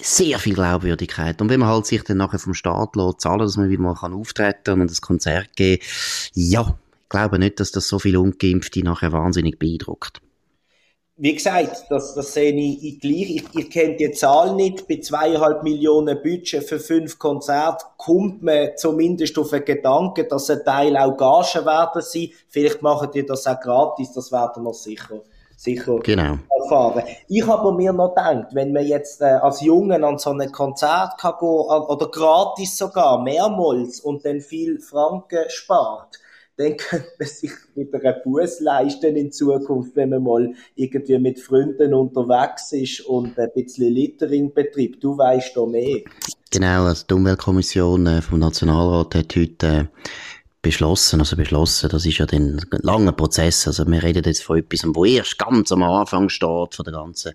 sehr 0.00 0.38
viel 0.38 0.54
Glaubwürdigkeit. 0.54 1.40
Und 1.40 1.48
wenn 1.48 1.60
man 1.60 1.68
halt 1.68 1.86
sich 1.86 2.02
dann 2.02 2.18
nachher 2.18 2.38
vom 2.38 2.54
Staat 2.54 2.96
lässt, 2.96 3.20
zahlen, 3.20 3.40
dass 3.40 3.56
man 3.56 3.70
wieder 3.70 3.82
mal 3.82 3.94
auftreten 3.94 4.60
kann 4.64 4.80
und 4.80 4.90
ein 4.90 5.00
Konzert 5.00 5.56
geben 5.56 5.82
ja, 6.34 6.78
ich 7.02 7.08
glaube 7.08 7.38
nicht, 7.38 7.58
dass 7.58 7.72
das 7.72 7.88
so 7.88 7.98
viele 7.98 8.20
Ungeimpfte 8.20 8.84
nachher 8.84 9.12
wahnsinnig 9.12 9.58
beeindruckt 9.58 10.20
wie 11.20 11.34
gesagt, 11.34 11.86
das, 11.90 12.14
das 12.14 12.32
sehe 12.32 12.54
ich 12.54 13.00
gleich. 13.00 13.30
Ich, 13.30 13.44
ich 13.52 13.70
kenne 13.70 13.96
die 13.96 14.12
Zahl 14.12 14.54
nicht. 14.54 14.86
Bei 14.86 15.00
zweieinhalb 15.00 15.64
Millionen 15.64 16.22
Budget 16.22 16.62
für 16.62 16.78
fünf 16.78 17.18
Konzerte 17.18 17.84
kommt 17.96 18.40
man 18.42 18.70
zumindest 18.76 19.36
auf 19.36 19.50
den 19.50 19.64
Gedanken, 19.64 20.28
dass 20.28 20.48
ein 20.48 20.64
Teil 20.64 20.96
auch 20.96 21.16
Gagen 21.16 21.66
werden 21.66 22.02
sein. 22.02 22.28
Vielleicht 22.48 22.82
machen 22.82 23.10
die 23.12 23.26
das 23.26 23.48
auch 23.48 23.58
gratis. 23.58 24.12
Das 24.12 24.30
werden 24.30 24.62
wir 24.62 24.72
sicher, 24.72 25.20
sicher 25.58 25.98
genau. 26.00 26.38
erfahren. 26.62 27.02
Ich 27.26 27.46
habe 27.46 27.72
mir 27.72 27.92
noch 27.92 28.14
gedacht, 28.14 28.54
wenn 28.54 28.72
man 28.72 28.86
jetzt 28.86 29.20
äh, 29.20 29.24
als 29.24 29.60
Jungen 29.60 30.04
an 30.04 30.18
so 30.18 30.30
ein 30.30 30.52
Konzert 30.52 31.18
kann 31.18 31.34
gehen, 31.40 31.48
oder 31.48 32.08
gratis 32.10 32.76
sogar, 32.76 33.22
mehrmals, 33.22 34.00
und 34.00 34.24
dann 34.24 34.40
viel 34.40 34.78
Franken 34.78 35.44
spart, 35.48 36.18
dann 36.56 36.76
könnte 36.76 37.08
man 37.18 37.28
sich 37.28 37.50
wieder 37.74 37.98
einen 38.04 38.22
Bus 38.24 38.60
leisten 38.60 39.16
in 39.16 39.32
Zukunft, 39.32 39.96
wenn 39.96 40.10
man 40.10 40.22
mal 40.22 40.54
irgendwie 40.76 41.18
mit 41.18 41.40
Freunden 41.40 41.92
unterwegs 41.92 42.72
ist 42.72 43.00
und 43.00 43.36
ein 43.38 43.50
bisschen 43.52 43.92
Littering 43.92 44.54
betreibt. 44.54 45.02
Du 45.02 45.18
weißt 45.18 45.56
da 45.56 45.66
mehr. 45.66 46.02
Genau, 46.50 46.84
also 46.84 47.04
die 47.08 47.14
Umweltkommission 47.14 48.06
äh, 48.06 48.22
vom 48.22 48.38
Nationalrat 48.38 49.14
hat 49.16 49.36
heute 49.36 49.66
äh, 49.66 49.84
beschlossen, 50.60 51.20
also 51.20 51.36
beschlossen, 51.36 51.88
das 51.88 52.04
ist 52.04 52.18
ja 52.18 52.26
dann 52.26 52.58
ein 52.58 52.80
langer 52.82 53.12
Prozess, 53.12 53.66
also 53.68 53.86
wir 53.86 54.02
reden 54.02 54.24
jetzt 54.24 54.42
von 54.42 54.58
etwas, 54.58 54.82
wo 54.86 55.04
erst 55.04 55.38
ganz 55.38 55.70
am 55.70 55.84
Anfang 55.84 56.28
steht, 56.28 56.74
von 56.74 56.84
der 56.84 56.94
ganzen 56.94 57.32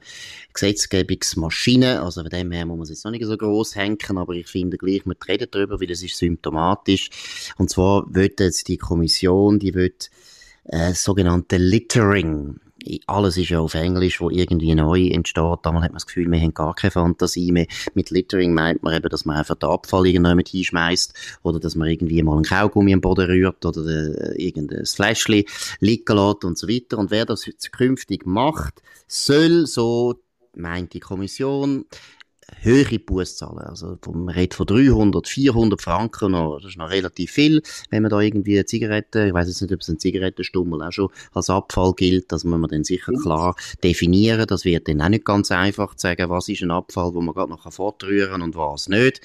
Gesetzgebungsmaschine, 0.53 2.01
also 2.01 2.21
von 2.21 2.29
dem 2.29 2.51
her 2.51 2.65
muss 2.65 2.77
man 2.77 2.83
es 2.83 2.89
jetzt 2.89 3.05
noch 3.05 3.11
nicht 3.11 3.25
so 3.25 3.37
groß 3.37 3.75
hängen, 3.75 4.17
aber 4.17 4.33
ich 4.33 4.47
finde 4.47 4.77
gleich, 4.77 5.05
wir 5.05 5.15
reden 5.27 5.47
darüber, 5.49 5.79
weil 5.79 5.91
es 5.91 6.03
ist 6.03 6.17
symptomatisch, 6.17 7.09
und 7.57 7.69
zwar 7.69 8.05
wird 8.13 8.41
jetzt 8.41 8.67
die 8.67 8.77
Kommission, 8.77 9.57
die 9.57 9.73
wird 9.73 10.09
äh, 10.65 10.93
sogenannte 10.93 11.57
Littering 11.57 12.59
alles 13.07 13.37
ist 13.37 13.49
ja 13.49 13.59
auf 13.59 13.73
Englisch, 13.73 14.21
wo 14.21 14.29
irgendwie 14.29 14.73
neu 14.75 15.07
entsteht. 15.07 15.59
Damals 15.63 15.85
hat 15.85 15.91
man 15.91 15.97
das 15.97 16.07
Gefühl, 16.07 16.29
wir 16.31 16.39
haben 16.39 16.53
gar 16.53 16.73
keine 16.73 16.91
Fantasie 16.91 17.51
mehr. 17.51 17.67
Mit 17.93 18.09
Littering 18.09 18.53
meint 18.53 18.83
man 18.83 18.95
eben, 18.95 19.09
dass 19.09 19.25
man 19.25 19.37
einfach 19.37 19.55
den 19.55 19.69
Abfall 19.69 20.07
irgendjemand 20.07 20.49
hinschmeißt 20.49 21.39
oder 21.43 21.59
dass 21.59 21.75
man 21.75 21.89
irgendwie 21.89 22.21
mal 22.23 22.35
einen 22.35 22.43
Kaugummi 22.43 22.93
am 22.93 23.01
Boden 23.01 23.25
rührt 23.25 23.65
oder 23.65 23.85
äh, 23.85 24.43
irgendein 24.43 24.85
Fläschchen 24.85 25.43
liegen 25.79 26.15
lässt 26.15 26.45
und 26.45 26.57
so 26.57 26.67
weiter. 26.67 26.97
Und 26.97 27.11
wer 27.11 27.25
das 27.25 27.49
künftig 27.71 28.25
macht, 28.25 28.81
soll, 29.07 29.65
so 29.65 30.15
meint 30.55 30.93
die 30.93 30.99
Kommission, 30.99 31.85
höhere 32.61 32.99
Buß 32.99 33.37
zahlen. 33.37 33.59
Also, 33.59 33.97
man 34.11 34.29
redet 34.29 34.53
von 34.53 34.65
300, 34.65 35.27
400 35.27 35.81
Franken 35.81 36.31
noch. 36.31 36.57
Das 36.57 36.71
ist 36.71 36.77
noch 36.77 36.89
relativ 36.89 37.31
viel, 37.31 37.61
wenn 37.89 38.03
man 38.03 38.11
da 38.11 38.19
irgendwie 38.19 38.63
Zigaretten, 38.65 39.27
ich 39.27 39.33
weiß 39.33 39.47
jetzt 39.47 39.61
nicht, 39.61 39.73
ob 39.73 39.81
es 39.81 39.89
ein 39.89 39.99
Zigarettenstummel 39.99 40.81
auch 40.81 40.91
schon 40.91 41.09
als 41.33 41.49
Abfall 41.49 41.93
gilt, 41.93 42.31
das 42.31 42.43
muss 42.43 42.59
man 42.59 42.69
dann 42.69 42.83
sicher 42.83 43.13
klar 43.13 43.55
definieren. 43.83 44.45
Das 44.47 44.65
wird 44.65 44.87
dann 44.87 45.01
auch 45.01 45.09
nicht 45.09 45.25
ganz 45.25 45.51
einfach 45.51 45.95
zu 45.95 46.07
sagen, 46.07 46.29
was 46.29 46.49
ist 46.49 46.61
ein 46.61 46.71
Abfall, 46.71 47.13
wo 47.13 47.21
man 47.21 47.33
gerade 47.33 47.51
noch 47.51 47.71
fortrühren 47.71 48.41
und 48.41 48.55
was 48.55 48.89
nicht. 48.89 49.21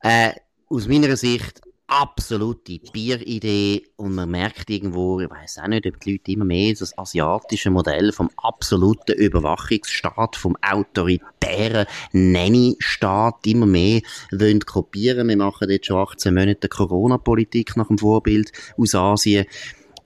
Äh, 0.00 0.32
aus 0.68 0.88
meiner 0.88 1.16
Sicht 1.16 1.60
absolute 1.92 2.78
Bieridee 2.92 3.84
und 3.96 4.14
man 4.14 4.30
merkt 4.30 4.70
irgendwo, 4.70 5.20
ich 5.20 5.28
weiß 5.28 5.58
auch 5.58 5.68
nicht, 5.68 5.86
ob 5.86 6.00
die 6.00 6.12
Leute 6.12 6.32
immer 6.32 6.46
mehr 6.46 6.74
das 6.74 6.96
asiatische 6.96 7.70
Modell 7.70 8.12
vom 8.12 8.30
absoluten 8.36 9.12
Überwachungsstaat, 9.12 10.36
vom 10.36 10.56
autoritären 10.62 11.86
Nanny-Staat 12.12 13.46
immer 13.46 13.66
mehr 13.66 14.00
wollen 14.30 14.60
kopieren. 14.60 15.28
Wir 15.28 15.36
machen 15.36 15.68
jetzt 15.68 15.86
schon 15.86 15.98
18 15.98 16.34
Monate 16.34 16.68
Corona-Politik 16.68 17.76
nach 17.76 17.88
dem 17.88 17.98
Vorbild 17.98 18.52
aus 18.78 18.94
Asien. 18.94 19.44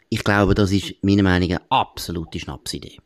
Ich 0.08 0.24
glaube, 0.24 0.54
das 0.54 0.72
ist 0.72 0.94
meiner 1.02 1.22
Meinung 1.22 1.50
nach 1.50 1.60
eine 1.60 1.70
absolute 1.70 2.40
Schnapsidee. 2.40 2.98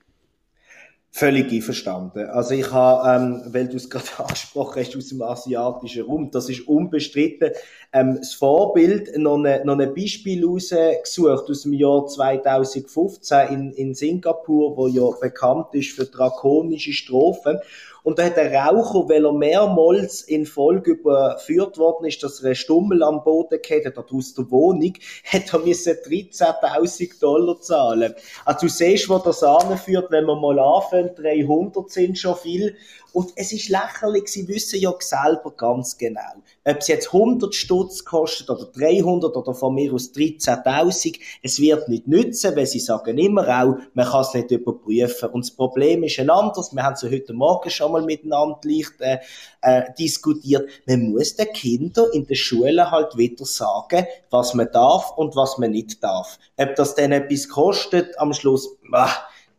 Völlig 1.12 1.50
einverstanden. 1.52 2.26
Also 2.26 2.54
ich 2.54 2.70
habe, 2.70 3.08
ähm, 3.10 3.42
weil 3.52 3.66
du 3.66 3.76
es 3.76 3.90
gerade 3.90 4.04
angesprochen 4.18 4.80
hast, 4.80 4.96
aus 4.96 5.08
dem 5.08 5.22
asiatischen 5.22 6.04
Raum, 6.04 6.30
das 6.30 6.48
ist 6.48 6.68
unbestritten, 6.68 7.50
ähm, 7.92 8.18
das 8.18 8.34
Vorbild, 8.34 9.18
noch, 9.18 9.36
eine, 9.36 9.64
noch 9.64 9.76
ein 9.76 9.92
Beispiel 9.92 10.46
rausgesucht 10.46 11.50
aus 11.50 11.62
dem 11.62 11.72
Jahr 11.72 12.06
2015 12.06 13.48
in, 13.48 13.72
in 13.72 13.94
Singapur, 13.94 14.76
wo 14.76 14.86
ja 14.86 15.10
bekannt 15.20 15.66
ist 15.72 15.90
für 15.90 16.04
drakonische 16.04 16.92
Strophen. 16.92 17.58
Und 18.02 18.18
da 18.18 18.24
hat 18.24 18.36
der 18.36 18.52
Raucher, 18.52 19.08
weil 19.08 19.24
er 19.24 19.32
mehrmals 19.32 20.22
in 20.22 20.46
Folge 20.46 20.92
überführt 20.92 21.78
worden 21.78 22.06
ist, 22.06 22.22
dass 22.22 22.40
er 22.40 22.46
einen 22.46 22.54
Stummel 22.54 23.02
am 23.02 23.22
Boden 23.22 23.60
gehabt 23.60 23.96
hat, 23.96 24.12
aus 24.12 24.34
der 24.34 24.50
Wohnung, 24.50 24.94
hat 25.24 25.52
er 25.52 25.58
müssen 25.60 25.92
13.000 25.92 27.20
Dollar 27.20 27.60
zahlen. 27.60 28.14
Also 28.44 28.66
du 28.66 28.68
siehst, 28.68 29.08
wo 29.08 29.18
das 29.18 29.42
anführt, 29.42 30.10
wenn 30.10 30.24
man 30.24 30.40
mal 30.40 30.58
anfängt, 30.58 31.18
1300 31.18 31.90
sind 31.90 32.18
schon 32.18 32.36
viel. 32.36 32.76
Und 33.12 33.32
es 33.36 33.52
ist 33.52 33.68
lächerlich, 33.68 34.28
sie 34.28 34.46
wissen 34.46 34.78
ja 34.78 34.94
selber 35.00 35.52
ganz 35.56 35.98
genau, 35.98 36.20
ob 36.64 36.76
es 36.78 36.88
jetzt 36.88 37.12
100 37.14 37.54
Stutz 37.54 38.04
kostet 38.04 38.50
oder 38.50 38.66
300 38.66 39.34
oder 39.34 39.54
von 39.54 39.74
mir 39.74 39.92
aus 39.94 40.12
13.000, 40.12 41.18
es 41.42 41.58
wird 41.58 41.88
nicht 41.88 42.06
nützen, 42.06 42.54
weil 42.54 42.66
sie 42.66 42.80
sagen 42.80 43.16
immer 43.16 43.48
auch, 43.48 43.76
man 43.94 44.06
kann 44.06 44.20
es 44.20 44.34
nicht 44.34 44.50
überprüfen. 44.50 45.30
Und 45.30 45.44
das 45.44 45.52
Problem 45.52 46.04
ist 46.04 46.18
ein 46.18 46.28
anderes, 46.28 46.74
wir 46.74 46.82
haben 46.82 46.94
es 46.94 47.02
heute 47.02 47.32
Morgen 47.32 47.70
schon 47.70 47.92
mal 47.92 48.02
miteinander 48.02 48.60
leicht 48.64 49.00
äh, 49.00 49.18
äh, 49.62 49.84
diskutiert, 49.98 50.68
man 50.86 51.12
muss 51.12 51.36
den 51.36 51.52
Kindern 51.52 52.10
in 52.12 52.26
der 52.26 52.34
Schule 52.34 52.90
halt 52.90 53.16
wieder 53.16 53.46
sagen, 53.46 54.06
was 54.30 54.54
man 54.54 54.68
darf 54.72 55.16
und 55.16 55.36
was 55.36 55.56
man 55.58 55.70
nicht 55.70 56.02
darf. 56.04 56.38
Ob 56.58 56.74
das 56.74 56.94
dann 56.94 57.12
etwas 57.12 57.48
kostet, 57.48 58.18
am 58.18 58.34
Schluss, 58.34 58.68
ah, 58.92 59.10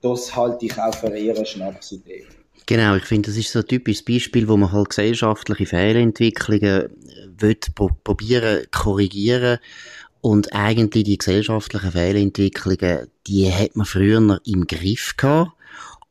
das 0.02 0.36
halte 0.36 0.66
ich 0.66 0.80
auch 0.80 0.94
für 0.94 1.16
eher 1.16 1.46
Schnapsidee. 1.46 2.28
Genau, 2.66 2.96
ich 2.96 3.04
finde, 3.04 3.30
das 3.30 3.38
ist 3.38 3.52
so 3.52 3.60
ein 3.60 3.68
typisches 3.68 4.04
Beispiel, 4.04 4.48
wo 4.48 4.56
man 4.56 4.72
halt 4.72 4.90
gesellschaftliche 4.90 5.66
Fehlentwicklungen 5.66 6.90
will 7.38 7.58
probieren 8.04 8.66
korrigieren. 8.72 9.60
Und 10.22 10.54
eigentlich 10.54 11.06
die 11.06 11.18
gesellschaftlichen 11.18 11.92
Fehlentwicklungen, 11.92 13.08
die 13.26 13.52
hat 13.52 13.76
man 13.76 13.88
früher 13.88 14.40
im 14.46 14.68
Griff 14.68 15.18
gehabt 15.18 15.52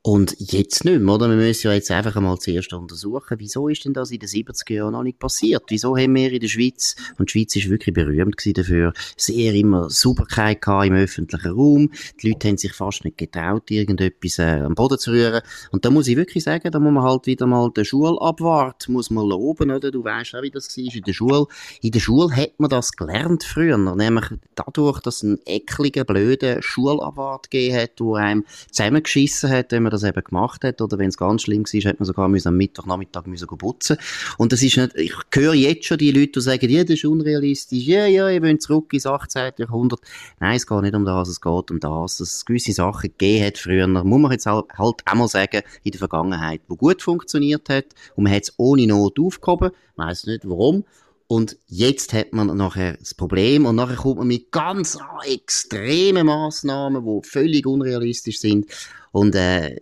und 0.02 0.34
jetzt 0.38 0.86
nicht 0.86 0.98
mehr, 0.98 1.14
oder? 1.14 1.28
Wir 1.28 1.36
müssen 1.36 1.66
ja 1.66 1.74
jetzt 1.74 1.90
einfach 1.90 2.16
einmal 2.16 2.38
zuerst 2.38 2.72
untersuchen, 2.72 3.36
wieso 3.38 3.68
ist 3.68 3.84
denn 3.84 3.92
das 3.92 4.10
in 4.10 4.18
den 4.18 4.30
70er 4.30 4.72
Jahren 4.72 4.92
noch 4.92 5.02
nicht 5.02 5.18
passiert? 5.18 5.64
Wieso 5.68 5.94
haben 5.94 6.14
wir 6.14 6.32
in 6.32 6.40
der 6.40 6.48
Schweiz, 6.48 6.96
und 7.18 7.28
die 7.28 7.32
Schweiz 7.32 7.56
ist 7.56 7.68
wirklich 7.68 7.94
berühmt 7.94 8.40
dafür, 8.56 8.94
sehr 9.18 9.52
immer 9.52 9.90
Sauberkeit 9.90 10.62
gehabt 10.62 10.86
im 10.86 10.94
öffentlichen 10.94 11.50
Raum. 11.50 11.90
Die 12.22 12.30
Leute 12.30 12.48
haben 12.48 12.56
sich 12.56 12.72
fast 12.72 13.04
nicht 13.04 13.18
getraut, 13.18 13.70
irgendetwas 13.70 14.38
äh, 14.38 14.62
am 14.64 14.74
Boden 14.74 14.98
zu 14.98 15.10
rühren. 15.10 15.42
Und 15.70 15.84
da 15.84 15.90
muss 15.90 16.08
ich 16.08 16.16
wirklich 16.16 16.44
sagen, 16.44 16.70
da 16.70 16.78
muss 16.78 16.92
man 16.92 17.04
halt 17.04 17.26
wieder 17.26 17.46
mal 17.46 17.70
den 17.70 17.84
Schulabwart, 17.84 18.88
muss 18.88 19.10
man 19.10 19.28
loben, 19.28 19.70
oder? 19.70 19.90
Du 19.90 20.02
weißt 20.02 20.34
auch, 20.34 20.42
wie 20.42 20.50
das 20.50 20.74
war 20.78 20.94
in 20.94 21.02
der 21.02 21.12
Schule. 21.12 21.44
In 21.82 21.90
der 21.90 22.00
Schule 22.00 22.34
hat 22.34 22.58
man 22.58 22.70
das 22.70 22.92
gelernt 22.92 23.44
früher, 23.44 23.76
nämlich 23.76 24.24
dadurch, 24.54 25.00
dass 25.00 25.16
es 25.16 25.24
einen 25.24 25.38
ekligen, 25.44 26.06
blöden 26.06 26.62
Schulabwart 26.62 27.50
gegeben 27.50 27.76
hat, 27.76 28.00
der 28.00 28.14
einem 28.14 28.44
zusammengeschissen 28.70 29.50
hat, 29.50 29.72
wenn 29.72 29.82
man 29.82 29.89
man 29.90 30.00
das 30.00 30.08
eben 30.08 30.24
gemacht 30.24 30.64
hat, 30.64 30.80
oder 30.80 30.98
wenn 30.98 31.08
es 31.08 31.16
ganz 31.16 31.42
schlimm 31.42 31.64
war, 31.64 31.90
hat 31.90 32.00
man 32.00 32.06
sogar 32.06 32.28
müssen 32.28 32.48
am 32.48 32.56
Mittagnachmittag 32.56 33.26
müssen 33.26 33.48
putzen. 33.48 33.96
Und 34.38 34.52
das 34.52 34.62
ist 34.62 34.76
nicht, 34.76 34.94
ich 34.96 35.14
höre 35.32 35.54
jetzt 35.54 35.86
schon 35.86 35.98
die 35.98 36.12
Leute, 36.12 36.32
die 36.32 36.40
sagen, 36.40 36.70
ja, 36.70 36.82
das 36.82 36.94
ist 36.94 37.04
unrealistisch, 37.04 37.84
ja, 37.84 38.06
ja, 38.06 38.28
ich 38.28 38.40
bin 38.40 38.60
zurück 38.60 38.92
ins 38.92 39.06
18. 39.06 39.52
Jahrhundert. 39.58 40.00
Nein, 40.38 40.56
es 40.56 40.66
geht 40.66 40.82
nicht 40.82 40.94
um 40.94 41.04
das, 41.04 41.28
es 41.28 41.40
geht 41.40 41.70
um 41.70 41.80
das, 41.80 42.18
dass 42.18 42.34
es 42.34 42.44
gewisse 42.44 42.72
Sachen 42.72 43.10
gegeben 43.10 43.46
hat 43.46 43.58
früher, 43.58 43.86
muss 43.86 44.20
man 44.20 44.32
jetzt 44.32 44.46
halt, 44.46 44.66
halt 44.76 45.02
auch 45.04 45.14
mal 45.14 45.28
sagen, 45.28 45.62
in 45.82 45.90
der 45.90 45.98
Vergangenheit, 45.98 46.60
wo 46.68 46.76
gut 46.76 47.02
funktioniert 47.02 47.68
hat, 47.68 47.86
und 48.16 48.24
man 48.24 48.32
hat 48.32 48.44
es 48.44 48.54
ohne 48.56 48.86
Not 48.86 49.18
aufgehoben, 49.18 49.70
weiß 49.96 50.26
nicht 50.26 50.48
warum, 50.48 50.84
und 51.30 51.58
jetzt 51.68 52.12
hat 52.12 52.32
man 52.32 52.56
nachher 52.56 52.96
das 52.96 53.14
Problem 53.14 53.64
und 53.64 53.76
nachher 53.76 53.94
kommt 53.94 54.18
man 54.18 54.26
mit 54.26 54.50
ganz 54.50 54.98
extremen 55.24 56.26
Maßnahmen, 56.26 57.04
die 57.04 57.28
völlig 57.28 57.66
unrealistisch 57.66 58.40
sind. 58.40 58.66
Und 59.12 59.36
äh, 59.36 59.76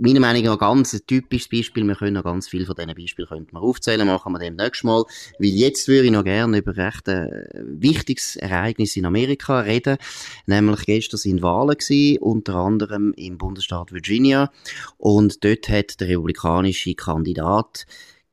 meiner 0.00 0.20
Meinung 0.20 0.44
nach 0.44 0.58
ganz 0.58 0.94
ein 0.94 1.02
typisches 1.06 1.50
Beispiel, 1.50 1.84
wir 1.84 1.94
können 1.94 2.14
noch 2.14 2.24
ganz 2.24 2.48
viel 2.48 2.64
von 2.64 2.74
diesen 2.74 2.94
Beispielen 2.94 3.28
könnten 3.28 3.52
wir 3.52 3.60
aufzählen, 3.60 4.06
machen 4.06 4.32
wir 4.32 4.38
dem 4.38 4.56
nächstes 4.56 4.84
Mal, 4.84 5.04
weil 5.38 5.48
jetzt 5.50 5.88
würde 5.88 6.06
ich 6.06 6.10
noch 6.10 6.24
gerne 6.24 6.56
über 6.56 6.74
recht 6.74 7.06
ein 7.06 7.28
äh, 7.28 7.48
wichtiges 7.66 8.36
Ereignis 8.36 8.96
in 8.96 9.04
Amerika 9.04 9.60
reden, 9.60 9.98
nämlich 10.46 10.86
gestern 10.86 11.18
sind 11.18 11.42
Wahlen 11.42 11.76
gewesen, 11.76 12.16
unter 12.22 12.54
anderem 12.54 13.12
im 13.18 13.36
Bundesstaat 13.36 13.92
Virginia 13.92 14.50
und 14.96 15.44
dort 15.44 15.68
hat 15.68 16.00
der 16.00 16.08
republikanische 16.08 16.94
Kandidat 16.94 17.84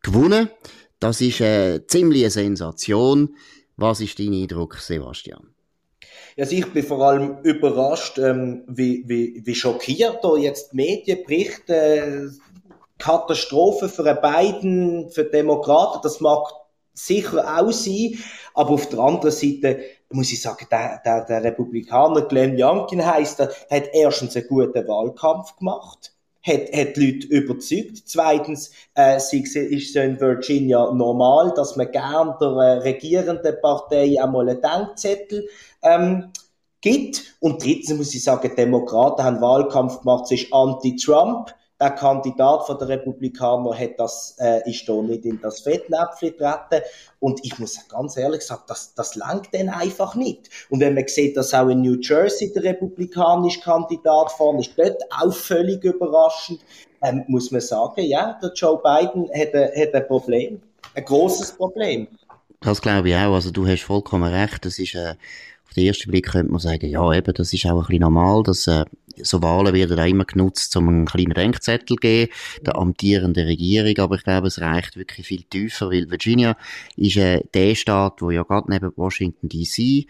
gewonnen. 0.03 0.49
Das 1.01 1.19
ist 1.19 1.41
eine 1.41 1.85
ziemliche 1.87 2.29
Sensation. 2.29 3.35
Was 3.75 4.01
ist 4.01 4.19
dein 4.19 4.33
Eindruck, 4.33 4.75
Sebastian? 4.75 5.47
Also 6.37 6.55
ich 6.55 6.71
bin 6.71 6.83
vor 6.85 7.01
allem 7.01 7.39
überrascht, 7.41 8.19
ähm, 8.19 8.63
wie, 8.67 9.03
wie, 9.07 9.41
wie 9.43 9.55
schockiert 9.55 10.19
da 10.23 10.35
jetzt 10.35 10.71
die 10.71 10.75
Medien 10.75 11.23
berichten. 11.25 11.71
Äh, 11.71 12.27
Katastrophe 12.99 13.89
für 13.89 14.13
beiden, 14.13 15.09
für 15.09 15.23
Demokraten, 15.23 16.01
das 16.03 16.21
mag 16.21 16.45
sicher 16.93 17.59
auch 17.59 17.71
sein, 17.71 18.19
aber 18.53 18.69
auf 18.69 18.87
der 18.89 18.99
anderen 18.99 19.31
Seite 19.31 19.79
muss 20.11 20.31
ich 20.31 20.39
sagen, 20.39 20.67
der, 20.69 21.01
der, 21.03 21.25
der 21.25 21.43
Republikaner 21.43 22.21
Glenn 22.21 22.61
Youngkin 22.61 23.03
heisst, 23.03 23.39
der, 23.39 23.51
der 23.71 23.77
hat 23.77 23.89
erstens 23.93 24.35
einen 24.35 24.47
guten 24.47 24.87
Wahlkampf 24.87 25.55
gemacht 25.55 26.13
hat, 26.43 26.73
hat 26.73 26.97
Leute 26.97 27.27
überzeugt. 27.27 28.03
Zweitens 28.05 28.71
äh, 28.97 29.17
ist 29.17 29.33
es 29.33 29.95
in 29.95 30.19
Virginia 30.19 30.91
normal, 30.91 31.53
dass 31.55 31.75
man 31.75 31.91
gern 31.91 32.35
der 32.39 32.49
äh, 32.49 32.77
regierenden 32.79 33.55
Partei 33.61 34.21
einmal 34.21 34.49
einen 34.49 34.61
Denkzettel 34.61 35.47
ähm, 35.83 36.31
gibt. 36.81 37.35
Und 37.39 37.63
drittens 37.63 37.97
muss 37.97 38.13
ich 38.15 38.23
sagen, 38.23 38.55
Demokraten 38.55 39.23
haben 39.23 39.41
Wahlkampf 39.41 39.99
gemacht, 39.99 40.25
es 40.25 40.43
ist 40.43 40.53
anti-Trump 40.53 41.53
der 41.81 41.91
Kandidat 41.91 42.67
von 42.67 42.77
der 42.77 42.89
Republikaner 42.89 43.77
hat 43.77 43.97
das, 43.97 44.35
äh, 44.39 44.69
ist 44.69 44.87
da 44.87 45.01
nicht 45.01 45.25
in 45.25 45.41
das 45.41 45.61
Fettnäpfchen 45.61 46.37
getreten. 46.37 46.83
Und 47.19 47.43
ich 47.43 47.57
muss 47.57 47.87
ganz 47.89 48.15
ehrlich 48.17 48.43
sagen, 48.43 48.61
das, 48.67 48.93
das 48.93 49.15
langt 49.15 49.49
dann 49.51 49.69
einfach 49.69 50.13
nicht. 50.13 50.49
Und 50.69 50.79
wenn 50.81 50.93
man 50.93 51.07
sieht, 51.07 51.35
dass 51.35 51.55
auch 51.55 51.69
in 51.69 51.81
New 51.81 51.97
Jersey 51.99 52.53
der 52.53 52.63
republikanische 52.63 53.61
Kandidat 53.61 54.31
vorne 54.31 54.59
ist, 54.59 54.77
dort 54.77 55.01
auch 55.09 55.33
völlig 55.33 55.83
überraschend, 55.83 56.59
ähm, 57.01 57.23
muss 57.27 57.49
man 57.49 57.61
sagen, 57.61 58.01
ja, 58.03 58.37
der 58.41 58.53
Joe 58.53 58.79
Biden 58.83 59.27
hat, 59.33 59.55
ein, 59.55 59.81
hat 59.81 59.95
ein 59.95 60.07
Problem. 60.07 60.61
Ein 60.93 61.05
großes 61.05 61.53
Problem. 61.53 62.07
Das 62.59 62.79
glaube 62.79 63.09
ich 63.09 63.15
auch. 63.15 63.33
Also 63.33 63.49
du 63.49 63.65
hast 63.65 63.81
vollkommen 63.81 64.31
recht. 64.31 64.63
Das 64.65 64.77
ist, 64.77 64.93
äh, 64.93 65.15
auf 65.71 65.75
den 65.75 65.87
ersten 65.87 66.11
Blick 66.11 66.27
könnte 66.27 66.51
man 66.51 66.59
sagen, 66.59 66.89
ja, 66.89 67.13
eben, 67.13 67.33
das 67.33 67.53
ist 67.53 67.65
auch 67.65 67.71
ein 67.71 67.87
bisschen 67.87 68.01
normal, 68.01 68.43
dass 68.43 68.67
äh, 68.67 68.83
so 69.21 69.41
Wahlen 69.41 69.73
werden 69.73 69.97
auch 69.97 70.05
immer 70.05 70.25
genutzt, 70.25 70.75
um 70.75 70.89
einen 70.89 71.05
kleinen 71.05 71.33
Denkzettel 71.33 71.85
zu 71.85 71.95
geben, 71.95 72.29
der 72.65 72.75
amtierenden 72.75 73.47
Regierung, 73.47 73.97
aber 73.99 74.15
ich 74.15 74.23
glaube, 74.23 74.47
es 74.47 74.59
reicht 74.59 74.97
wirklich 74.97 75.25
viel 75.25 75.43
tiefer, 75.43 75.89
weil 75.89 76.11
Virginia 76.11 76.57
ist 76.97 77.15
äh, 77.15 77.41
der 77.53 77.75
Staat, 77.75 78.21
wo 78.21 78.31
ja 78.31 78.43
gerade 78.43 78.69
neben 78.69 78.91
Washington 78.97 79.47
D.C 79.47 80.07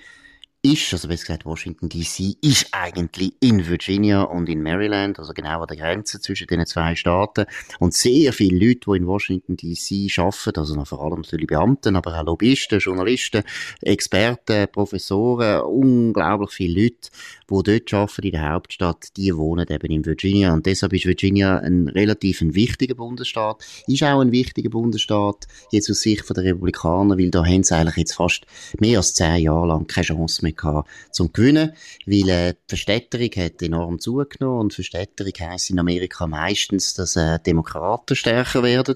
ist, 0.63 0.93
also 0.93 1.07
besser 1.07 1.25
gesagt 1.25 1.45
Washington 1.45 1.89
DC, 1.89 2.37
ist 2.41 2.67
eigentlich 2.71 3.33
in 3.39 3.67
Virginia 3.67 4.21
und 4.21 4.47
in 4.47 4.61
Maryland, 4.61 5.17
also 5.17 5.33
genau 5.33 5.61
an 5.61 5.67
der 5.67 5.77
Grenze 5.77 6.19
zwischen 6.19 6.45
den 6.47 6.65
zwei 6.67 6.95
Staaten. 6.95 7.45
Und 7.79 7.93
sehr 7.93 8.31
viele 8.31 8.67
Leute, 8.67 8.91
die 8.91 8.97
in 8.97 9.07
Washington 9.07 9.57
DC 9.57 10.19
arbeiten, 10.19 10.59
also 10.59 10.85
vor 10.85 11.01
allem 11.01 11.21
natürlich 11.21 11.47
Beamten, 11.47 11.95
aber 11.95 12.19
auch 12.19 12.25
Lobbyisten, 12.25 12.79
Journalisten, 12.79 13.43
Experten, 13.81 14.67
Professoren, 14.71 15.61
unglaublich 15.61 16.51
viele 16.51 16.83
Leute, 16.83 17.09
die 17.51 17.79
dort 17.79 17.93
arbeiten 17.93 18.25
in 18.25 18.31
der 18.31 18.49
Hauptstadt, 18.49 19.17
die 19.17 19.35
wohnen 19.35 19.67
eben 19.69 19.91
in 19.91 20.05
Virginia. 20.05 20.53
Und 20.53 20.65
deshalb 20.65 20.93
ist 20.93 21.05
Virginia 21.05 21.57
ein 21.59 21.87
relativ 21.89 22.41
ein 22.41 22.55
wichtiger 22.55 22.95
Bundesstaat, 22.95 23.63
ist 23.87 24.03
auch 24.03 24.21
ein 24.21 24.31
wichtiger 24.31 24.69
Bundesstaat, 24.69 25.47
jetzt 25.71 25.89
aus 25.89 26.01
Sicht 26.01 26.29
der 26.29 26.43
Republikaner, 26.43 27.17
weil 27.17 27.29
da 27.29 27.45
haben 27.45 27.63
sie 27.63 27.75
eigentlich 27.75 27.97
jetzt 27.97 28.13
fast 28.13 28.45
mehr 28.79 28.97
als 28.97 29.13
zehn 29.13 29.43
Jahre 29.43 29.67
lang 29.67 29.87
keine 29.87 30.05
Chance 30.05 30.43
mehr 30.43 30.53
gehabt 30.53 30.89
zum 31.11 31.33
Gewinnen, 31.33 31.73
weil 32.05 32.29
äh, 32.29 32.53
die 32.53 32.57
Verstädterung 32.69 33.29
hat 33.35 33.61
enorm 33.61 33.99
zugenommen 33.99 34.61
und 34.61 34.73
Verstädterung 34.73 35.33
heisst 35.39 35.69
in 35.69 35.79
Amerika 35.79 36.27
meistens, 36.27 36.93
dass 36.93 37.15
äh, 37.15 37.39
Demokraten 37.39 38.15
stärker 38.15 38.63
werden, 38.63 38.95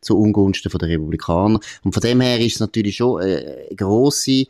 zu 0.00 0.18
Ungunsten 0.18 0.70
der 0.70 0.88
Republikaner. 0.88 1.60
Und 1.82 1.92
von 1.92 2.00
dem 2.00 2.20
her 2.20 2.40
ist 2.40 2.54
es 2.54 2.60
natürlich 2.60 2.96
schon 2.96 3.22
äh, 3.22 3.66
eine 3.68 3.76
grosse 3.76 4.46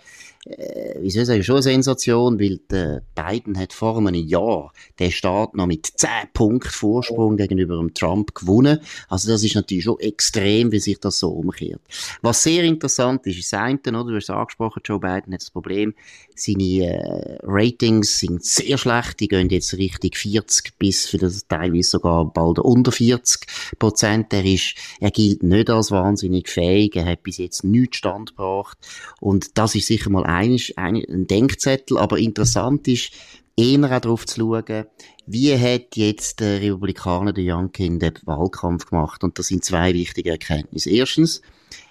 äh, 0.57 0.99
wie 1.01 1.11
soll 1.11 1.23
ich 1.23 1.29
sagen, 1.29 1.43
schon 1.43 1.57
eine 1.57 1.63
Sensation, 1.63 2.41
weil 2.41 2.59
der 2.71 3.03
Biden 3.15 3.59
hat 3.59 3.73
vor 3.73 3.99
einem 3.99 4.15
Jahr 4.15 4.73
den 4.99 5.11
Staat 5.11 5.55
noch 5.55 5.67
mit 5.67 5.87
10 5.87 6.09
Punkten 6.33 6.71
Vorsprung 6.71 7.37
gegenüber 7.37 7.77
dem 7.77 7.95
Trump 7.95 8.35
gewonnen. 8.35 8.81
Also 9.09 9.31
das 9.31 9.45
ist 9.45 9.55
natürlich 9.55 9.85
schon 9.85 10.01
extrem, 10.01 10.73
wie 10.73 10.81
sich 10.81 10.99
das 10.99 11.19
so 11.19 11.31
umkehrt. 11.31 11.81
Was 12.23 12.43
sehr 12.43 12.65
interessant 12.65 13.27
ist, 13.27 13.39
ist 13.39 13.53
das 13.53 13.61
oder? 13.61 14.05
Du 14.05 14.17
hast 14.17 14.25
es 14.25 14.31
angesprochen, 14.31 14.83
Joe 14.85 14.99
Biden 14.99 15.33
hat 15.33 15.41
das 15.41 15.51
Problem, 15.51 15.95
seine 16.35 16.87
äh, 16.87 17.39
Ratings 17.43 18.19
sind 18.19 18.45
sehr 18.45 18.79
schlecht, 18.79 19.21
die 19.21 19.29
gehen 19.29 19.49
jetzt 19.51 19.75
Richtung 19.75 20.13
40 20.15 20.79
bis 20.79 21.07
vielleicht 21.07 21.49
teilweise 21.49 21.91
sogar 21.91 22.25
bald 22.33 22.59
unter 22.59 22.93
40 22.93 23.79
Prozent. 23.79 24.33
Er 24.33 24.45
ist, 24.45 24.75
er 25.01 25.11
gilt 25.11 25.43
nicht 25.43 25.71
als 25.71 25.91
wahnsinnig 25.91 26.49
fähig, 26.49 26.97
er 26.97 27.05
hat 27.05 27.23
bis 27.23 27.39
jetzt 27.39 27.65
nichts 27.65 27.99
standgebracht 27.99 28.79
und 29.21 29.59
das 29.59 29.75
ist 29.75 29.87
sicher 29.87 30.11
mal 30.11 30.25
ein, 30.25 30.40
ein 30.77 31.27
Denkzettel, 31.27 31.99
aber 31.99 32.19
interessant 32.19 32.89
ist, 32.89 33.13
eher 33.57 33.85
auch 33.85 34.01
darauf 34.01 34.27
zu 34.27 34.41
schauen, 34.41 34.87
wie 35.27 35.57
hat 35.57 35.97
jetzt 35.97 36.41
der 36.41 36.61
Republikaner, 36.61 37.33
der 37.33 37.45
Youngkin, 37.55 37.99
den 37.99 38.15
Wahlkampf 38.25 38.87
gemacht? 38.87 39.23
Und 39.23 39.39
das 39.39 39.49
sind 39.49 39.65
zwei 39.65 39.93
wichtige 39.93 40.31
Erkenntnisse. 40.31 40.91
Erstens, 40.91 41.43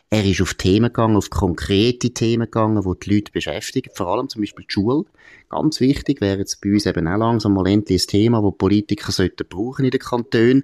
er 0.10 0.25
ist 0.25 0.41
auf 0.41 0.56
Themen 0.56 0.88
gegangen, 0.88 1.15
auf 1.15 1.29
konkrete 1.29 2.10
Themen 2.12 2.46
gegangen, 2.46 2.84
die 2.84 3.00
die 3.06 3.13
Leute 3.13 3.32
beschäftigen, 3.32 3.91
vor 3.94 4.08
allem 4.08 4.27
zum 4.27 4.41
Beispiel 4.41 4.65
die 4.68 4.74
Schule. 4.74 5.06
Ganz 5.50 5.79
wichtig, 5.79 6.20
wäre 6.20 6.39
jetzt 6.39 6.62
bei 6.62 6.74
uns 6.74 6.88
eben 6.88 7.08
auch 7.08 7.18
langsam 7.18 7.53
mal 7.53 7.68
endlich 7.68 8.03
ein 8.03 8.08
Thema, 8.08 8.41
das 8.41 8.58
Politiker 8.58 9.12
sollten 9.12 9.48
brauchen 9.48 9.86
in 9.86 9.91
den 9.91 10.00
Kantonen. 10.00 10.63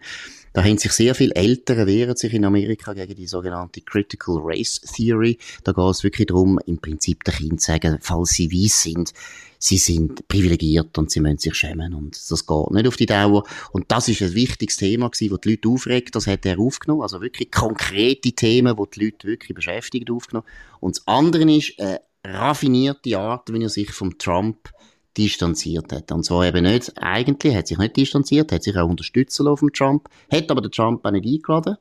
Da 0.55 0.63
haben 0.63 0.77
sich 0.77 0.93
sehr 0.93 1.13
viele 1.15 1.35
Eltern 1.35 1.85
wehren 1.85 2.15
sich 2.15 2.33
in 2.33 2.45
Amerika 2.45 2.93
gegen 2.93 3.13
die 3.13 3.27
sogenannte 3.27 3.81
Critical 3.81 4.37
Race 4.41 4.79
Theory. 4.79 5.37
Da 5.65 5.73
geht 5.73 5.91
es 5.91 6.01
wirklich 6.05 6.27
darum, 6.27 6.59
im 6.65 6.77
Prinzip 6.77 7.25
den 7.25 7.33
Kindern 7.33 7.59
zu 7.59 7.73
sagen, 7.73 7.97
falls 7.99 8.29
sie 8.29 8.49
weiss 8.49 8.83
sind, 8.83 9.13
sie 9.59 9.77
sind 9.77 10.25
privilegiert 10.29 10.97
und 10.97 11.11
sie 11.11 11.19
müssen 11.19 11.39
sich 11.39 11.55
schämen 11.55 11.93
und 11.93 12.15
das 12.31 12.47
geht 12.47 12.71
nicht 12.71 12.87
auf 12.87 12.95
die 12.95 13.05
Dauer. 13.05 13.43
Und 13.73 13.91
das 13.91 14.07
ist 14.07 14.21
ein 14.21 14.33
wichtiges 14.33 14.77
Thema 14.77 15.09
gewesen, 15.09 15.31
das 15.31 15.41
die 15.41 15.49
Leute 15.49 15.67
aufregt, 15.67 16.15
das 16.15 16.25
hat 16.25 16.45
er 16.45 16.57
aufgenommen, 16.57 17.01
also 17.01 17.19
wirklich 17.19 17.51
konkrete 17.51 18.31
Themen, 18.31 18.77
die 18.77 18.89
die 18.93 19.05
Leute 19.05 19.27
wirklich 19.27 19.53
beschäftigt 19.53 20.09
aufgenommen. 20.09 20.47
Und 20.79 20.95
das 20.95 21.05
andere 21.05 21.51
ist 21.53 21.77
eine 21.81 21.99
raffinierte 22.23 23.19
Art, 23.19 23.51
wie 23.51 23.61
er 23.61 23.67
sich 23.67 23.91
vom 23.91 24.17
Trump 24.17 24.69
distanziert 25.17 25.91
hat. 25.91 26.11
Und 26.11 26.23
zwar 26.23 26.45
eben 26.45 26.63
nicht, 26.63 26.91
eigentlich 26.97 27.55
hat 27.55 27.67
sich 27.67 27.77
nicht 27.77 27.97
distanziert, 27.97 28.51
hat 28.51 28.63
sich 28.63 28.77
auch 28.77 28.89
unterstützen 28.89 29.45
lassen 29.45 29.57
vom 29.57 29.73
Trump, 29.73 30.09
hat 30.31 30.51
aber 30.51 30.61
den 30.61 30.71
Trump 30.71 31.05
auch 31.05 31.11
nicht 31.11 31.25
eingeladen 31.25 31.77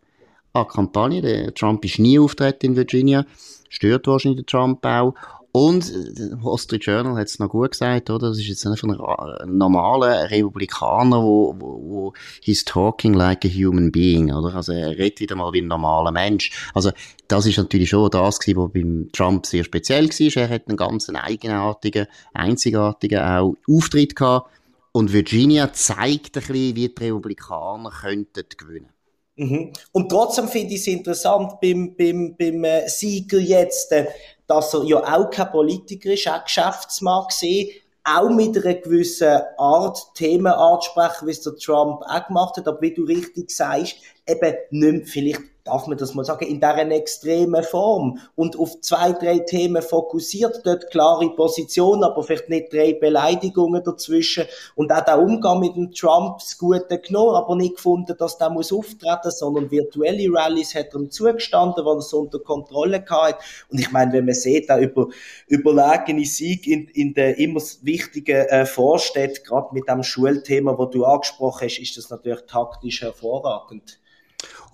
an 0.53 0.69
Kampagne. 0.69 1.21
Der 1.21 1.55
Trump 1.55 1.85
ist 1.85 1.99
nie 1.99 2.19
auftreten 2.19 2.67
in 2.67 2.76
Virginia, 2.76 3.26
stört 3.69 4.07
wahrscheinlich 4.07 4.43
den 4.43 4.47
Trump 4.47 4.85
auch. 4.87 5.14
Und 5.56 6.18
der 6.18 6.42
Wall 6.42 6.58
Street 6.58 6.84
Journal 6.84 7.16
hat 7.16 7.28
es 7.28 7.38
noch 7.38 7.49
gut 7.49 7.70
gesagt, 7.70 8.11
oder? 8.11 8.30
Das 8.30 8.38
ist 8.38 8.49
jetzt 8.49 8.64
nicht 8.64 8.80
von 8.80 8.90
einem 8.90 9.56
normalen 9.56 10.26
Republikaner, 10.26 11.23
wo, 11.23 11.54
wo, 11.56 11.80
wo 11.80 12.12
he's 12.42 12.64
talking 12.64 13.14
like 13.14 13.44
a 13.44 13.49
human 13.49 13.92
being, 13.92 14.34
oder? 14.34 14.52
Also 14.52 14.73
er 14.73 14.99
redet 14.99 15.20
wieder 15.20 15.37
mal 15.37 15.52
wie 15.52 15.61
ein 15.61 15.68
normaler 15.68 16.11
Mensch. 16.11 16.50
Also 16.75 16.90
das 17.28 17.46
ist 17.46 17.56
natürlich 17.56 17.88
schon 17.88 18.11
das 18.11 18.40
was 18.40 18.73
beim 18.73 19.11
Trump 19.12 19.46
sehr 19.46 19.62
speziell 19.62 20.08
war. 20.08 20.42
Er 20.42 20.49
hat 20.49 20.66
einen 20.66 20.76
ganz 20.76 21.08
eigenartigen, 21.08 22.08
einzigartigen 22.32 23.20
auch 23.20 23.54
Auftritt 23.70 24.16
gehabt. 24.16 24.50
Und 24.90 25.12
Virginia 25.12 25.73
zeigt 25.73 26.37
ein 26.37 26.40
bisschen, 26.40 26.75
wie 26.75 26.88
die 26.88 27.04
Republikaner 27.04 27.90
könnten 27.90 28.44
gewinnen. 28.58 28.88
Mhm. 29.37 29.73
Und 29.92 30.08
trotzdem 30.08 30.49
finde 30.49 30.75
ich 30.75 30.80
es 30.80 30.87
interessant 30.87 31.61
beim, 31.61 31.96
beim, 31.96 32.37
beim 32.37 32.64
äh, 32.64 32.88
Sieger 32.88 33.38
jetzt, 33.38 33.90
äh, 33.92 34.06
dass 34.54 34.75
er 34.75 34.84
ja 34.84 34.99
auch 34.99 35.30
kein 35.30 35.50
Politiker 35.50 36.12
ist, 36.12 36.28
auch 36.28 36.44
Geschäftsmann 36.44 37.26
gesehen, 37.28 37.70
auch 38.04 38.28
mit 38.28 38.56
einer 38.56 38.75
gewissen 38.75 39.40
Art 39.56 39.99
Themen 40.14 40.52
anzusprechen, 40.52 41.26
wie 41.26 41.30
es 41.30 41.40
der 41.40 41.56
Trump 41.56 42.02
auch 42.02 42.26
gemacht 42.26 42.56
hat, 42.56 42.68
aber 42.68 42.80
wie 42.82 42.94
du 42.94 43.04
richtig 43.04 43.50
sagst, 43.50 43.96
eben 44.26 44.54
nicht 44.70 45.08
vielleicht 45.08 45.40
darf 45.64 45.87
man 45.87 45.99
das 45.99 46.14
mal 46.14 46.25
sagen, 46.25 46.47
in 46.47 46.61
dieser 46.61 46.90
extremen 46.90 47.62
Form. 47.62 48.18
Und 48.37 48.59
auf 48.59 48.80
zwei, 48.80 49.12
drei 49.12 49.38
Themen 49.40 49.83
fokussiert, 49.83 50.61
dort 50.64 50.90
klare 50.90 51.30
Position, 51.30 52.04
aber 52.04 52.23
vielleicht 52.23 52.49
nicht 52.49 52.73
drei 52.73 52.92
Beleidigungen 52.92 53.83
dazwischen. 53.83 54.44
Und 54.75 54.92
auch 54.92 55.04
der 55.04 55.18
Umgang 55.18 55.61
mit 55.61 55.75
dem 55.75 55.92
Trump 55.92 56.38
das 56.38 56.59
Gute 56.59 56.99
genommen, 56.99 57.35
aber 57.37 57.56
nicht 57.56 57.76
gefunden, 57.76 58.14
dass 58.18 58.38
der 58.38 58.50
muss 58.50 58.73
auftreten, 58.73 59.30
sondern 59.30 59.71
virtuelle 59.71 60.33
Rallyes 60.33 60.75
hat 60.75 60.92
er 60.92 61.00
ihm 61.00 61.11
zugestanden, 61.11 61.85
weil 61.85 61.94
er 61.94 61.99
es 61.99 62.12
unter 62.12 62.38
Kontrolle 62.38 63.04
hatte 63.09 63.38
und 63.71 63.78
ich 63.78 63.90
meine, 63.90 64.12
wenn 64.12 64.25
man 64.25 64.35
sieht, 64.35 64.68
da 64.68 64.78
über 64.78 65.09
überlegene 65.47 66.25
Sieg 66.25 66.66
in, 66.66 66.88
in 66.88 67.14
der 67.14 67.38
immer 67.38 67.61
wichtigen 67.83 68.47
äh, 68.47 68.66
Vorstädten, 68.66 69.44
gerade 69.44 69.75
mit 69.75 69.88
dem 69.88 70.02
Schulthema, 70.02 70.76
wo 70.78 70.87
du 70.87 71.04
angesprochen 71.04 71.66
hast, 71.66 71.78
ist 71.78 71.97
das 71.97 72.11
natürlich 72.11 72.42
taktisch 72.47 73.02
hervorragend. 73.02 73.99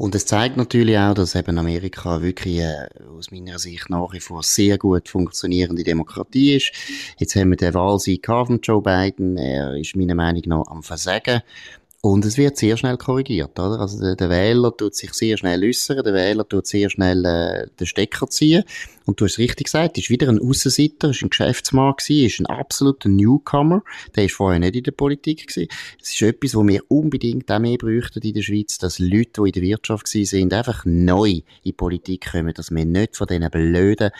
Und 0.00 0.14
es 0.14 0.25
zeigt 0.25 0.57
natürlich 0.57 0.97
auch, 0.97 1.12
dass 1.12 1.35
eben 1.35 1.59
Amerika 1.59 2.23
wirklich 2.23 2.61
äh, 2.61 2.88
aus 3.14 3.30
meiner 3.30 3.59
Sicht 3.59 3.90
nach 3.90 4.14
wie 4.14 4.21
vor 4.21 4.42
sehr 4.42 4.78
gut 4.78 5.11
funktionierende 5.11 5.85
Demokratie 5.85 6.57
ist. 6.57 6.73
Jetzt 7.19 7.37
haben 7.37 7.50
wir 7.50 7.59
den 7.59 7.75
Wahlsieg 7.75 8.25
von 8.25 8.61
Joe 8.62 8.80
Biden. 8.80 9.37
Er 9.37 9.75
ist 9.75 9.95
meiner 9.97 10.14
Meinung 10.14 10.40
nach 10.47 10.66
am 10.69 10.83
Versagen. 10.83 11.42
Und 12.02 12.25
es 12.25 12.38
wird 12.38 12.57
sehr 12.57 12.78
schnell 12.78 12.97
korrigiert, 12.97 13.59
oder? 13.59 13.78
Also 13.78 14.00
der, 14.00 14.16
der 14.16 14.30
Wähler 14.30 14.75
tut 14.75 14.95
sich 14.95 15.12
sehr 15.12 15.37
schnell 15.37 15.62
äußern, 15.62 16.02
der 16.02 16.14
Wähler 16.14 16.49
tut 16.49 16.66
sehr 16.66 16.88
schnell 16.88 17.23
äh, 17.26 17.66
den 17.78 17.87
Stecker 17.87 18.26
ziehen. 18.26 18.64
Und 19.04 19.21
du 19.21 19.26
hast 19.26 19.37
richtig 19.37 19.66
gesagt, 19.66 19.99
ist 19.99 20.09
wieder 20.09 20.30
ein 20.30 20.40
Aussenseiter, 20.40 21.11
ist 21.11 21.21
ein 21.21 21.28
Geschäftsmann 21.28 21.92
gewesen, 21.99 22.26
ist 22.26 22.40
ein 22.40 22.47
absoluter 22.47 23.11
Newcomer. 23.11 23.83
Der 24.16 24.25
ist 24.25 24.35
vorher 24.35 24.61
nicht 24.61 24.76
in 24.76 24.85
der 24.85 24.92
Politik 24.92 25.49
gewesen. 25.49 25.69
Es 26.00 26.12
ist 26.12 26.23
etwas, 26.23 26.54
wo 26.54 26.66
wir 26.66 26.83
unbedingt 26.88 27.52
auch 27.52 27.59
mehr 27.59 27.76
bräuchten 27.76 28.23
in 28.23 28.33
der 28.33 28.42
Schweiz, 28.42 28.78
dass 28.78 28.99
Leute, 28.99 29.42
die 29.42 29.49
in 29.49 29.52
der 29.52 29.62
Wirtschaft 29.62 30.07
gewesen 30.07 30.30
sind, 30.30 30.54
einfach 30.54 30.87
neu 30.87 31.28
in 31.28 31.42
die 31.66 31.73
Politik 31.75 32.30
kommen, 32.33 32.54
dass 32.54 32.71
wir 32.71 32.87
nicht 32.87 33.18
von 33.18 33.27
diesen 33.27 33.51
blöden, 33.51 34.11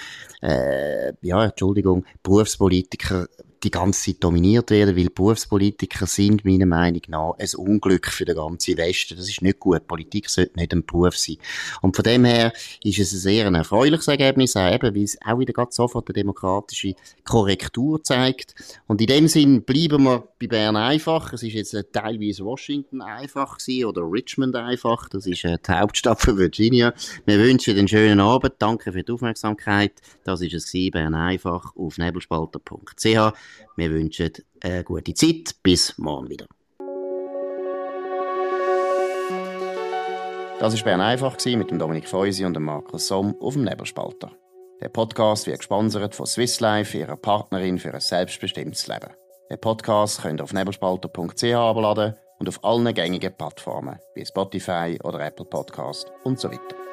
äh, 0.43 1.15
ja, 1.23 1.47
Entschuldigung, 1.47 2.05
Berufspolitiker 2.23 3.27
die 3.63 3.71
ganze 3.71 4.13
Zeit 4.13 4.25
dominiert 4.25 4.71
werden, 4.71 4.97
weil 4.97 5.11
Berufspolitiker 5.11 6.07
sind 6.07 6.45
meiner 6.45 6.67
Meinung 6.67 7.03
nach 7.09 7.35
ein 7.39 7.49
Unglück 7.57 8.07
für 8.07 8.25
den 8.25 8.37
ganzen 8.37 8.77
Westen. 8.79 9.17
Das 9.17 9.29
ist 9.29 9.43
nicht 9.43 9.61
gut. 9.61 9.87
Politik 9.87 10.31
sollte 10.31 10.59
nicht 10.59 10.73
ein 10.73 10.85
Beruf 10.85 11.17
sein. 11.17 11.37
Und 11.83 11.95
von 11.95 12.03
dem 12.03 12.25
her 12.25 12.53
ist 12.83 12.99
es 12.99 13.13
ein 13.13 13.19
sehr 13.19 13.47
erfreuliches 13.47 14.09
Ergebnis, 14.09 14.57
eben, 14.57 14.95
weil 14.95 15.03
es 15.03 15.19
auch 15.25 15.39
wieder 15.39 15.53
ganz 15.53 15.77
sofort 15.77 16.09
eine 16.09 16.15
demokratische 16.15 16.95
Korrektur 17.25 18.03
zeigt. 18.03 18.55
Und 18.87 19.01
in 19.01 19.07
dem 19.07 19.29
Sinn 19.29 19.63
bleiben 19.63 20.05
wir 20.05 20.29
bei 20.41 20.47
Bern 20.47 20.77
einfach. 20.77 21.33
Es 21.33 21.43
ist 21.43 21.53
jetzt 21.53 21.77
teilweise 21.93 22.45
Washington 22.45 23.03
einfach 23.03 23.59
gewesen, 23.59 23.85
oder 23.85 24.03
Richmond 24.03 24.57
einfach. 24.57 25.09
Das 25.09 25.27
ist 25.27 25.45
äh, 25.45 25.59
die 25.67 25.73
Hauptstadt 25.73 26.21
von 26.21 26.39
Virginia. 26.39 26.95
Wir 27.27 27.39
wünschen 27.39 27.77
einen 27.77 27.89
schönen 27.89 28.21
Abend. 28.21 28.55
Danke 28.59 28.93
für 28.93 29.03
die 29.03 29.13
Aufmerksamkeit. 29.13 29.93
Das 30.25 30.41
ist 30.41 30.55
es 30.55 30.73
gewesen, 30.73 30.93
Bern 30.93 31.15
einfach 31.15 31.77
auf 31.77 31.99
nebelspalter.ch. 31.99 33.35
Wir 33.77 33.91
wünschen 33.91 34.33
eine 34.63 34.85
gute 34.85 35.15
Zeit. 35.15 35.55
Bis 35.63 35.97
morgen 35.99 36.29
wieder. 36.29 36.47
Das 40.61 40.77
war 40.77 40.85
Bern 40.85 41.01
einfach 41.01 41.37
mit 41.47 41.71
dem 41.71 41.79
Dominik 41.79 42.07
Feusi 42.07 42.45
und 42.45 42.55
dem 42.55 42.65
Markus 42.65 43.07
Somm 43.07 43.35
auf 43.41 43.55
dem 43.55 43.65
Nebelspalter. 43.65 44.31
Der 44.83 44.91
Podcast 44.91 45.47
wird 45.47 45.59
gesponsert 45.59 46.15
von 46.15 46.27
Swiss 46.27 46.61
Life, 46.61 46.97
ihrer 46.97 47.17
Partnerin 47.17 47.79
für 47.79 47.95
ein 47.95 48.01
selbstbestimmtes 48.01 48.87
Leben. 48.87 49.11
Den 49.51 49.61
Podcast 49.61 50.23
könnt 50.23 50.41
ihr 50.41 50.45
auf 50.45 50.53
nebelspalter.ch 50.53 51.45
abladen 51.55 52.15
und 52.39 52.49
auf 52.49 52.63
allen 52.63 52.93
gängigen 52.95 53.37
Plattformen 53.37 53.99
wie 54.15 54.25
Spotify 54.25 54.99
oder 55.03 55.21
Apple 55.21 55.47
Podcast 55.47 56.13
und 56.25 56.39
so 56.39 56.51
weiter. 56.51 56.90